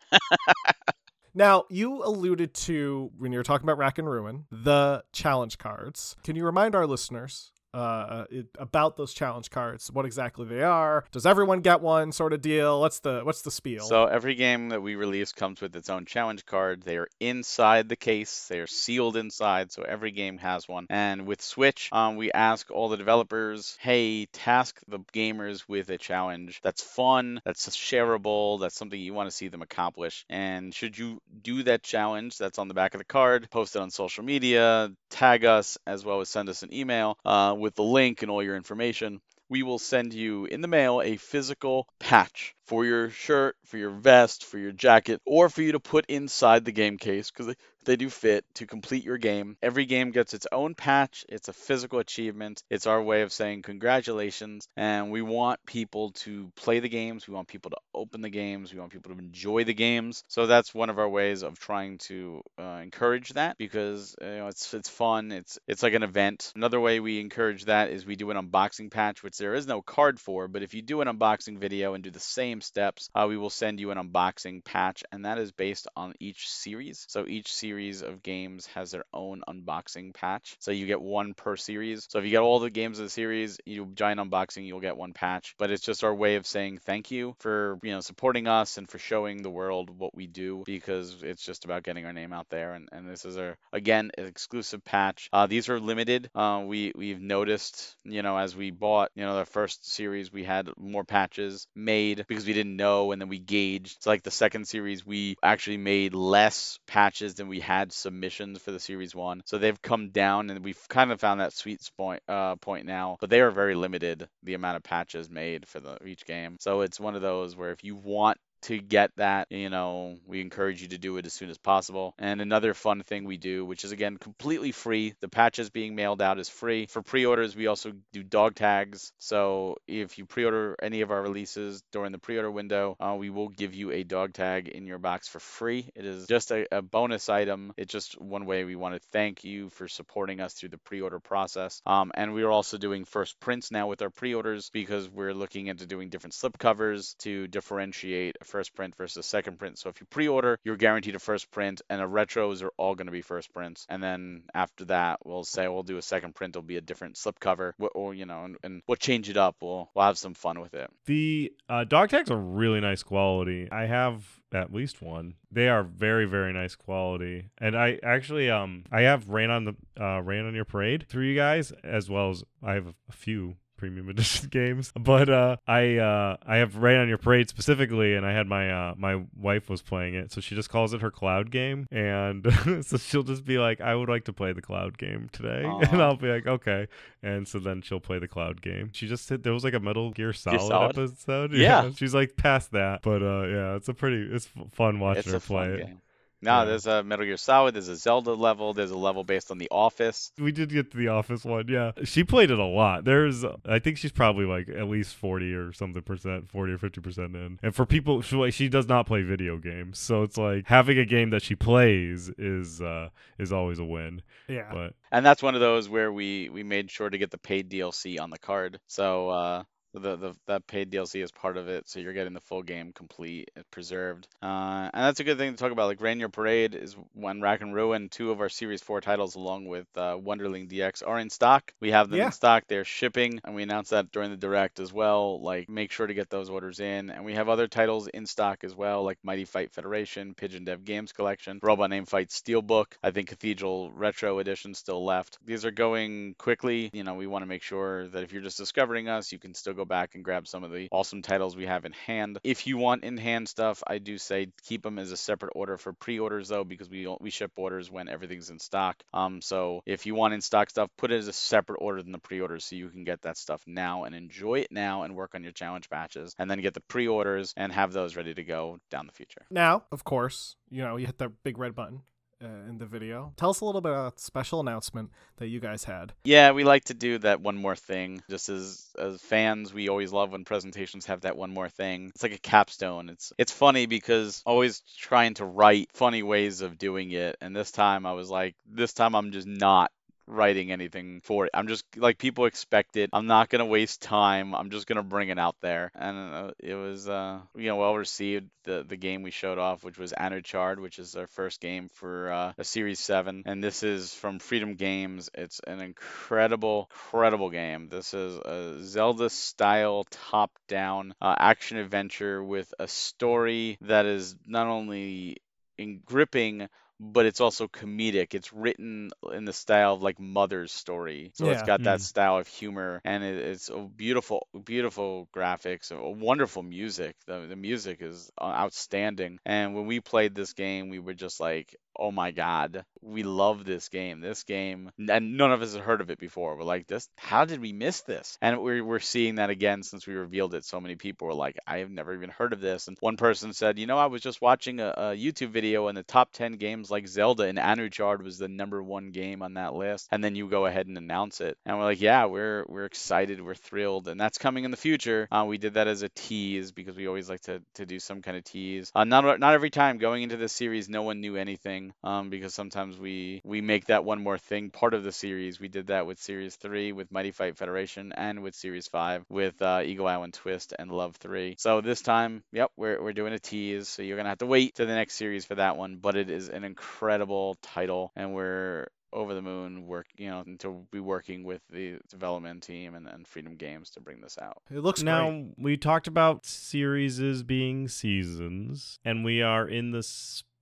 [1.35, 6.17] now, you alluded to when you were talking about Rack and Ruin, the challenge cards.
[6.25, 9.91] Can you remind our listeners uh, it, about those challenge cards?
[9.93, 11.05] What exactly they are?
[11.13, 12.13] Does everyone get one?
[12.13, 12.81] Sort of deal.
[12.81, 13.85] What's the what's the spiel?
[13.85, 16.83] So every game that we release comes with its own challenge card.
[16.83, 18.47] They are inside the case.
[18.49, 20.87] They are sealed inside, so every game has one.
[20.91, 25.99] And with Switch, um, we ask all the developers, hey, task the gamers with a
[25.99, 30.25] challenge that's fun, that's shareable, that's something you want to see them accomplish.
[30.29, 33.83] And should you do that challenge that's on the back of the card, post it
[33.83, 37.83] on social media, tag us, as well as send us an email uh, with the
[37.83, 42.55] link and all your information we will send you in the mail a physical patch
[42.69, 46.67] for your shirt, for your vest, for your jacket, or for you to put inside
[46.67, 47.47] the game case because
[47.85, 49.57] they, do fit to complete your game.
[49.63, 51.25] Every game gets its own patch.
[51.31, 52.63] It's a physical achievement.
[52.69, 54.69] It's our way of saying congratulations.
[54.77, 57.27] And we want people to play the games.
[57.27, 58.75] We want people to open the games.
[58.75, 60.23] We want people to enjoy the games.
[60.29, 64.49] So that's one of our ways of trying to uh, encourage that because you know,
[64.49, 65.33] it's it's fun.
[65.33, 66.53] It's it's like an event.
[66.55, 69.81] Another way we encourage that is we do an unboxing patch, which there is no
[69.81, 70.47] card for.
[70.47, 73.51] But if you do an unboxing video and do the same steps, uh, we will
[73.51, 77.05] send you an unboxing patch, and that is based on each series.
[77.09, 80.57] So each series of games has their own unboxing patch.
[80.61, 82.07] So you get one per series.
[82.09, 84.97] So if you get all the games of the series, you giant unboxing, you'll get
[84.97, 85.55] one patch.
[85.59, 88.89] But it's just our way of saying thank you for you know supporting us and
[88.89, 92.49] for showing the world what we do because it's just about getting our name out
[92.51, 92.75] there.
[92.75, 95.29] And, and this is a again exclusive patch.
[95.33, 96.31] Uh, these are limited.
[96.35, 100.45] Uh, we we've noticed you know as we bought you know the first series we
[100.45, 103.99] had more patches made because we didn't know and then we gauged.
[103.99, 108.71] It's like the second series we actually made less patches than we had submissions for
[108.71, 109.43] the series one.
[109.45, 113.19] So they've come down and we've kind of found that sweet point uh, point now.
[113.21, 116.57] But they are very limited the amount of patches made for the each game.
[116.59, 120.41] So it's one of those where if you want to get that, you know, we
[120.41, 122.15] encourage you to do it as soon as possible.
[122.19, 126.23] And another fun thing we do, which is again completely free, the patches being mailed
[126.23, 126.87] out is free.
[126.87, 129.13] For pre orders, we also do dog tags.
[129.19, 133.17] So if you pre order any of our releases during the pre order window, uh,
[133.19, 135.91] we will give you a dog tag in your box for free.
[135.95, 137.73] It is just a, a bonus item.
[137.77, 141.01] It's just one way we want to thank you for supporting us through the pre
[141.01, 141.81] order process.
[141.87, 145.35] Um, and we are also doing first prints now with our pre orders because we're
[145.35, 149.79] looking into doing different slip covers to differentiate first print versus second print.
[149.79, 153.07] So if you pre-order, you're guaranteed a first print, and the retros are all going
[153.07, 153.87] to be first prints.
[153.89, 156.53] And then after that, we'll say we'll do a second print.
[156.53, 159.57] It'll be a different slip cover, or you know, and, and we'll change it up.
[159.61, 160.91] We'll we'll have some fun with it.
[161.07, 163.69] The uh, dog tags are really nice quality.
[163.71, 165.35] I have at least one.
[165.51, 169.77] They are very very nice quality, and I actually um I have rain on the
[170.01, 173.57] uh, rain on your parade through you guys as well as I have a few
[173.79, 174.93] premium edition games.
[174.95, 178.71] But uh i uh i have rain on your parade specifically and i had my
[178.71, 182.47] uh my wife was playing it so she just calls it her cloud game and
[182.85, 185.63] so she'll just be like i would like to play the cloud game today.
[185.91, 186.89] And i'll be like okay.
[187.23, 188.91] And so then she'll play the cloud game.
[188.93, 190.99] She just said there was like a metal gear solid, Solid?
[190.99, 191.53] episode.
[191.53, 191.91] Yeah.
[191.97, 193.03] she's like past that.
[193.03, 195.87] But uh yeah it's a pretty it's fun watching It's her play it.
[195.87, 196.01] game.
[196.41, 196.65] No, Yeah.
[196.67, 197.75] there's a Metal Gear Solid.
[197.75, 198.73] There's a Zelda level.
[198.75, 200.31] There's a level based on The Office.
[200.39, 201.93] We did get to the office one, yeah.
[202.05, 203.05] She played it a lot.
[203.05, 207.01] There's, I think she's probably like at least forty or something percent, forty or fifty
[207.01, 207.59] percent in.
[207.63, 210.99] And for people, she, like, she does not play video games, so it's like having
[210.99, 213.09] a game that she plays is uh
[213.39, 214.23] is always a win.
[214.49, 214.71] yeah.
[214.73, 217.69] But And that's one of those where we we made sure to get the paid
[217.71, 218.79] DLC on the card.
[218.87, 219.63] So uh
[219.95, 222.93] the, the that paid DLC is part of it, so you're getting the full game
[222.93, 224.29] complete and preserved.
[224.43, 225.87] Uh, and that's a good thing to talk about.
[225.87, 229.35] Like Rain Your Parade is when Rack and Ruin, two of our Series 4 titles,
[229.35, 231.73] along with uh, Wunderling DX, are in stock.
[231.81, 232.27] We have them Yeah.
[232.27, 232.65] in stock.
[232.69, 235.41] They're shipping, and we announced that during the direct as well.
[235.43, 237.11] Like, make sure to get those orders in.
[237.11, 240.85] And we have other titles in stock as well, like Mighty Fight Federation, Pigeon Dev
[240.85, 242.87] Games Collection, Robot Name Fight Steelbook.
[243.03, 245.39] I think Cathedral Retro Edition still left.
[245.45, 246.91] These are going quickly.
[246.93, 249.55] You know, we want to make sure that if you're just discovering us, you can
[249.55, 252.39] still go back and grab some of the awesome titles we have in hand.
[252.45, 255.79] If you want in hand stuff, I do say keep them as a separate order
[255.79, 259.03] for pre-orders though, because we we ship orders when everything's in stock.
[259.15, 262.13] Um, so if you want in stock stuff, put it as a separate order than
[262.13, 265.35] the pre-orders, so you can get that stuff now and enjoy it now and work
[265.35, 268.79] on your challenge batches, and then get the pre-orders and have those ready to go
[268.91, 269.47] down the future.
[269.51, 272.03] Now, of course, you know, you hit the big red button
[272.43, 273.33] uh, in the video.
[273.37, 276.13] Tell us a little bit about special announcement that you guys had.
[276.25, 278.23] Yeah, we like to do that one more thing.
[278.31, 282.11] Just as as fans, we always love when presentations have that one more thing.
[282.15, 283.09] It's like a capstone.
[283.09, 287.71] It's it's funny because always trying to write funny ways of doing it, and this
[287.71, 289.91] time I was like, this time I'm just not
[290.29, 291.51] writing anything for it.
[291.55, 293.11] I'm just like people expect it.
[293.13, 294.55] I'm not gonna waste time.
[294.55, 297.97] I'm just gonna bring it out there, and uh, it was uh, you know well
[297.97, 298.49] received.
[298.65, 302.31] The the game we showed off, which was Anuchard, which is our first game for
[302.31, 305.31] uh, a Series Seven, and this is from Freedom Games.
[305.35, 307.89] It's an incredible, incredible game.
[307.89, 314.37] This is a Zelda style top down uh, action adventure with a story that is
[314.47, 315.39] not only
[315.79, 316.69] in gripping
[317.01, 318.35] but it's also comedic.
[318.35, 322.03] It's written in the style of like Mother's story, so it's got that Mm.
[322.03, 327.17] style of humor, and it, it's a beautiful, beautiful graphics, a wonderful music.
[327.27, 329.39] The the music is uh, outstanding.
[329.45, 333.65] And when we played this game, we were just like, oh my god, we love
[333.65, 334.21] this game.
[334.21, 336.57] This game, and none of us had heard of it before.
[336.57, 338.39] We're like, this, how did we miss this?
[338.41, 340.65] And we're we're seeing that again since we revealed it.
[340.65, 342.89] So many people were like, I have never even heard of this.
[342.89, 345.97] And one person said, you know, I was just watching a, a YouTube video, and
[345.97, 349.75] the top 10 games like Zelda and Anuchard was the number one game on that
[349.75, 350.09] list.
[350.11, 353.45] And then you go ahead and announce it, and we're like, yeah, we're we're excited,
[353.45, 355.29] we're thrilled, and that's coming in the future.
[355.31, 358.23] Uh, we did that as a tease because we always like to to do some
[358.23, 358.91] kind of tease.
[358.95, 362.55] Uh, not not every time going into this series, no one knew anything um, because
[362.55, 365.61] sometimes we we make that one more thing part of the series.
[365.61, 369.61] We did that with Series 3 with Mighty Fight Federation and with Series 5 with
[369.63, 371.57] uh, Eagle Island Twist and Love 3.
[371.59, 373.89] So this time, yep, we're, we're doing a tease.
[373.89, 376.17] So you're going to have to wait to the next series for that one, but
[376.17, 381.01] it is an incredible title and we're over the moon work you know to be
[381.01, 385.03] working with the development team and, and freedom games to bring this out It looks
[385.03, 385.55] now great.
[385.57, 390.03] we talked about series being seasons, and we are in the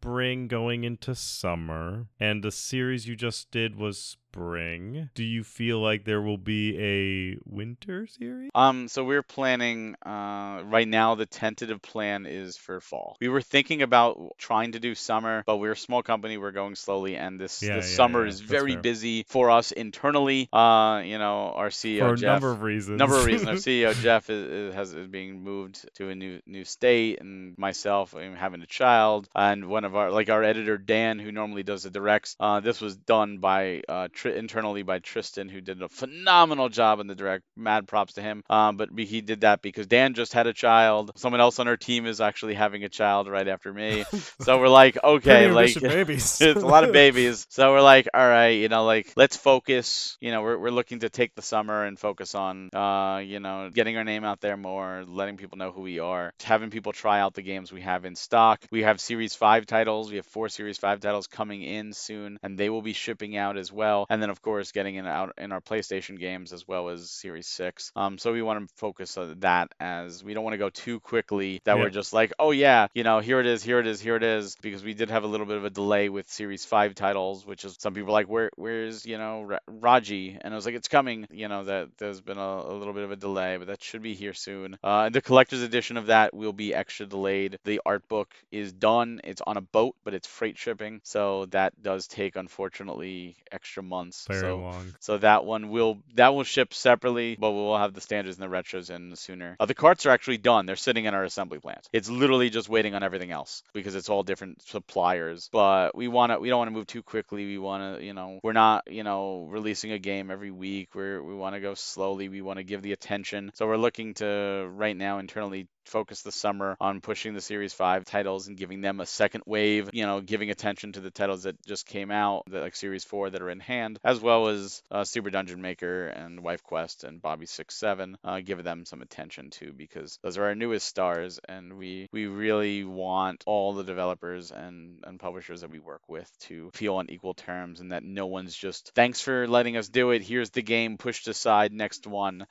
[0.00, 5.08] spring going into summer, and the series you just did was spring.
[5.14, 8.50] Do you feel like there will be a winter series?
[8.54, 13.16] Um, so we're planning, uh, right now the tentative plan is for fall.
[13.20, 16.74] We were thinking about trying to do summer, but we're a small company, we're going
[16.74, 18.82] slowly, and this Yeah, this yeah, summer yeah, is very fair.
[18.82, 20.48] busy for us internally.
[20.52, 22.98] Uh, you know, our CEO For a Jeff, number of reasons.
[22.98, 23.48] number of reasons.
[23.48, 27.56] Our CEO Jeff is, is has is being moved to a new new state, and
[27.58, 31.62] myself I'm having a child, and one of our like our editor Dan, who normally
[31.62, 32.36] does the directs.
[32.38, 37.00] Uh, this was done by uh, Tr- internally by Tristan, who did a phenomenal job
[37.00, 37.44] in the direct.
[37.56, 38.42] Mad props to him.
[38.50, 41.12] Um, but he did that because Dan just had a child.
[41.16, 44.04] Someone else on our team is actually having a child right after me.
[44.40, 46.40] so we're like, okay, like babies.
[46.40, 47.46] it's a lot of babies.
[47.50, 50.16] So we're like, all right, you know, like let's focus.
[50.20, 53.70] You know, we're we're looking to take the summer and focus on, uh, you know,
[53.72, 57.20] getting our name out there more, letting people know who we are, having people try
[57.20, 58.64] out the games we have in stock.
[58.70, 60.10] We have Series Five titles.
[60.10, 63.56] We have four Series Five titles coming in soon, and they will be shipping out
[63.56, 64.05] as well.
[64.08, 67.46] And then of course getting in out in our PlayStation games as well as Series
[67.46, 67.92] Six.
[67.96, 71.00] Um, so we want to focus on that as we don't want to go too
[71.00, 71.82] quickly that Yeah.
[71.82, 74.22] we're just like, oh yeah, you know, here it is, here it is, here it
[74.22, 77.46] is, because we did have a little bit of a delay with Series Five titles,
[77.46, 80.66] which is some people are like, where, where's you know Ra- Raji, and I was
[80.66, 81.26] like, it's coming.
[81.30, 84.02] You know that there's been a, a little bit of a delay, but that should
[84.02, 84.78] be here soon.
[84.82, 87.58] Uh, the collector's edition of that will be extra delayed.
[87.64, 89.20] The art book is done.
[89.24, 94.26] It's on a boat, but it's freight shipping, so that does take unfortunately extra months.
[94.28, 94.94] Very so long.
[95.00, 98.54] so that one will that will ship separately, but we'll have the standards and the
[98.54, 99.56] retros in sooner.
[99.58, 101.88] Uh, the carts are actually done; they're sitting in our assembly plant.
[101.92, 105.48] It's literally just waiting on everything else because it's all different suppliers.
[105.52, 107.46] But we want to we don't want to move too quickly.
[107.46, 110.94] We want to you know we're not you know releasing a game every week.
[110.94, 112.28] We're we want to go slowly.
[112.28, 113.50] We want to give the attention.
[113.54, 118.04] So we're looking to right now internally focus the summer on pushing the Series 5
[118.04, 121.64] titles and giving them a second wave, you know, giving attention to the titles that
[121.64, 125.04] just came out, the, like Series 4 that are in hand, as well as uh,
[125.04, 129.72] Super Dungeon Maker and Wife Quest and Bobby 67, uh, give them some attention too,
[129.72, 135.00] because those are our newest stars, and we, we really want all the developers and,
[135.04, 138.54] and publishers that we work with to feel on equal terms and that no one's
[138.56, 142.46] just, thanks for letting us do it, here's the game, pushed aside, next one.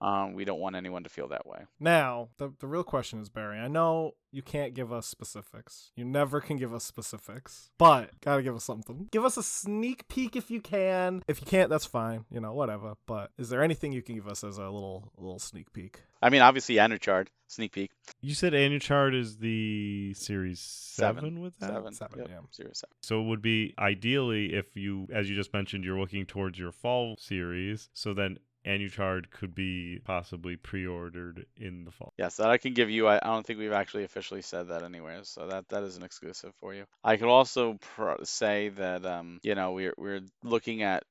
[0.00, 1.64] Um, we don't want anyone to feel that way.
[1.80, 5.90] Now, the, the real question is, Barry, I know you can't give us specifics.
[5.96, 9.08] You never can give us specifics, but gotta give us something.
[9.10, 11.22] Give us a sneak peek if you can.
[11.26, 12.26] If you can't, that's fine.
[12.30, 12.94] You know, whatever.
[13.06, 16.02] But is there anything you can give us as a little a little sneak peek?
[16.22, 17.90] I mean, obviously, Anuchard, sneak peek.
[18.20, 21.40] You said Anuchard is the series seven, Seven.
[21.40, 21.70] with that?
[21.70, 21.92] Seven.
[21.92, 22.38] Seven, Yep, yeah.
[22.54, 22.94] Zero seven.
[23.02, 26.72] So it would be ideally if you, as you just mentioned, you're looking towards your
[26.72, 27.88] fall series.
[27.94, 32.12] So then Anuchard could be possibly pre-ordered in the fall.
[32.18, 33.06] Yes, that I can give you.
[33.06, 36.02] I, I don't think we've actually officially said that anywhere, so that that is an
[36.02, 36.84] exclusive for you.
[37.04, 37.78] I could also
[38.24, 41.04] say that um, you know we're we're looking at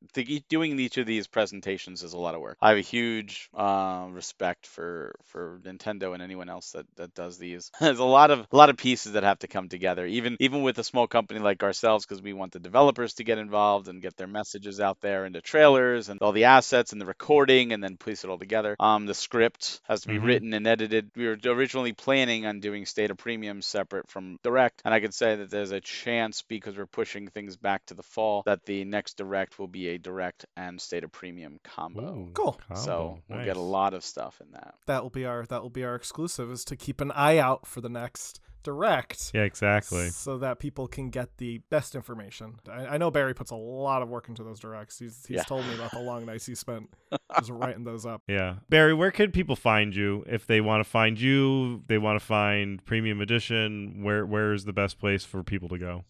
[0.50, 2.58] doing each of these presentations is a lot of work.
[2.62, 7.38] I have a huge uh, respect for for Nintendo and anyone else that that does
[7.38, 7.72] these.
[7.80, 10.64] There's a lot of a lot of pieces that have to come together, even even
[10.64, 14.02] with a small company like ourselves, because we want the developers to get involved and
[14.02, 17.84] get their messages out there the trailers and all the assets and the recording and
[17.84, 18.76] then piece it all together.
[18.80, 20.26] Um, the script has to be Mhm.
[20.26, 21.12] written and edited.
[21.16, 25.14] We were originally planning on doing State of Premium separate from Direct, and I could
[25.14, 28.84] say that there's a chance because we're pushing things back to the fall that the
[28.86, 32.02] next Direct will be a Direct and State of Premium combo.
[32.02, 32.60] Ooh, Cool.
[32.76, 34.76] So we'll get a lot of stuff in that.
[34.86, 37.66] That will be our that will be our exclusive is to keep an eye out
[37.66, 39.32] for the next direct.
[39.34, 40.10] Yeah, exactly.
[40.10, 42.56] So that people can get the best information.
[42.70, 45.00] I, I know Barry puts a lot of work into those directs.
[45.00, 45.44] He's he's Yeah.
[45.44, 46.90] told me about the long nights he spent
[47.40, 48.22] just writing those up.
[48.28, 48.56] Yeah.
[48.70, 52.26] Barry, where can people find you if they want to find you, they want to
[52.26, 56.04] find Premium Edition, where where is the best place for people to go?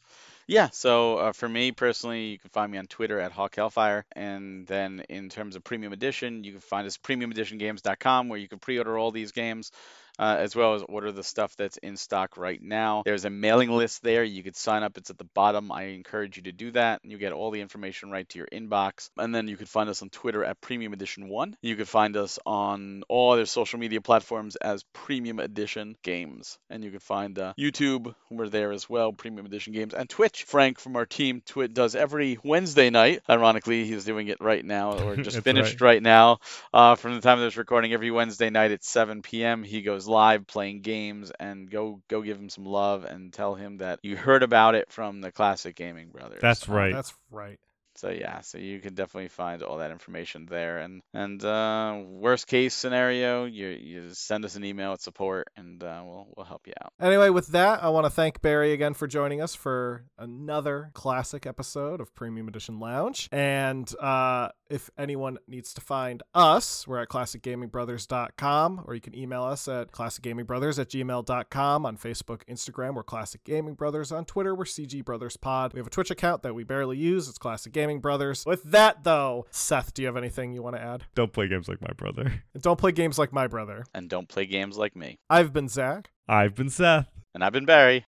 [0.49, 4.05] Yeah, so uh, for me personally, you can find me on Twitter at Hawk Hellfire.
[4.13, 8.47] And then in terms of Premium Edition, you can find us at premiumeditiongames.com where you
[8.47, 9.71] can pre order all these games.
[10.19, 13.03] Uh, as well as order the stuff that's in stock right now.
[13.05, 14.23] There's a mailing list there.
[14.23, 14.97] You could sign up.
[14.97, 15.71] It's at the bottom.
[15.71, 17.03] I encourage you to do that.
[17.03, 19.09] And you get all the information right to your inbox.
[19.17, 21.55] And then you can find us on Twitter at Premium Edition 1.
[21.61, 26.57] You can find us on all other social media platforms as Premium Edition Games.
[26.69, 28.15] And you can find uh, YouTube.
[28.31, 29.93] We're there as well, Premium Edition Games.
[29.93, 30.45] And Twitch.
[30.47, 33.21] Frank from our team Twit does every Wednesday night.
[33.29, 36.39] Ironically, he's doing it right now or just finished right, now.
[36.73, 40.06] Uh, from the time of this recording, every Wednesday night at 7 p.m., he goes
[40.07, 41.31] live playing games.
[41.39, 44.91] And go go give him some love and tell him that you heard about it
[44.91, 46.39] from the Classic Gaming Brothers.
[46.41, 46.93] That's right.
[46.93, 47.59] That's right.
[47.97, 50.77] So yeah, so you can definitely find all that information there.
[50.77, 55.83] And and uh, worst case scenario, you you send us an email at support, and
[55.83, 56.93] uh, we'll we'll help you out.
[57.01, 61.45] Anyway, with that, I want to thank Barry again for joining us for another classic
[61.45, 63.29] episode of Premium Edition Lounge.
[63.31, 69.43] And uh, if anyone needs to find us, we're at classicgamingbrothers.com, or you can email
[69.43, 74.11] us at classicgamingbrothers at gmail.com on Facebook, Instagram, we're Classic Gaming Brothers.
[74.11, 75.73] On Twitter, we're CG Brothers Pod.
[75.73, 77.27] We have a Twitch account that we barely use.
[77.29, 78.43] It's Classic Gaming Brothers.
[78.45, 81.03] With that, though, Seth, do you have anything you want to add?
[81.15, 82.43] Don't play games like my brother.
[82.53, 83.85] And don't play games like my brother.
[83.93, 85.17] And don't play games like me.
[85.29, 86.09] I've been Zach.
[86.27, 87.07] I've been Seth.
[87.33, 88.03] And I've been Barry.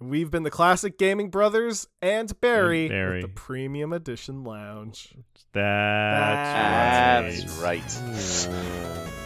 [0.00, 3.22] We've been the Classic Gaming Brothers and Barry, Barry.
[3.22, 5.14] with the Premium Edition Lounge.
[5.52, 7.98] That's, That's right.
[8.02, 8.48] right.
[8.48, 9.21] Ooh.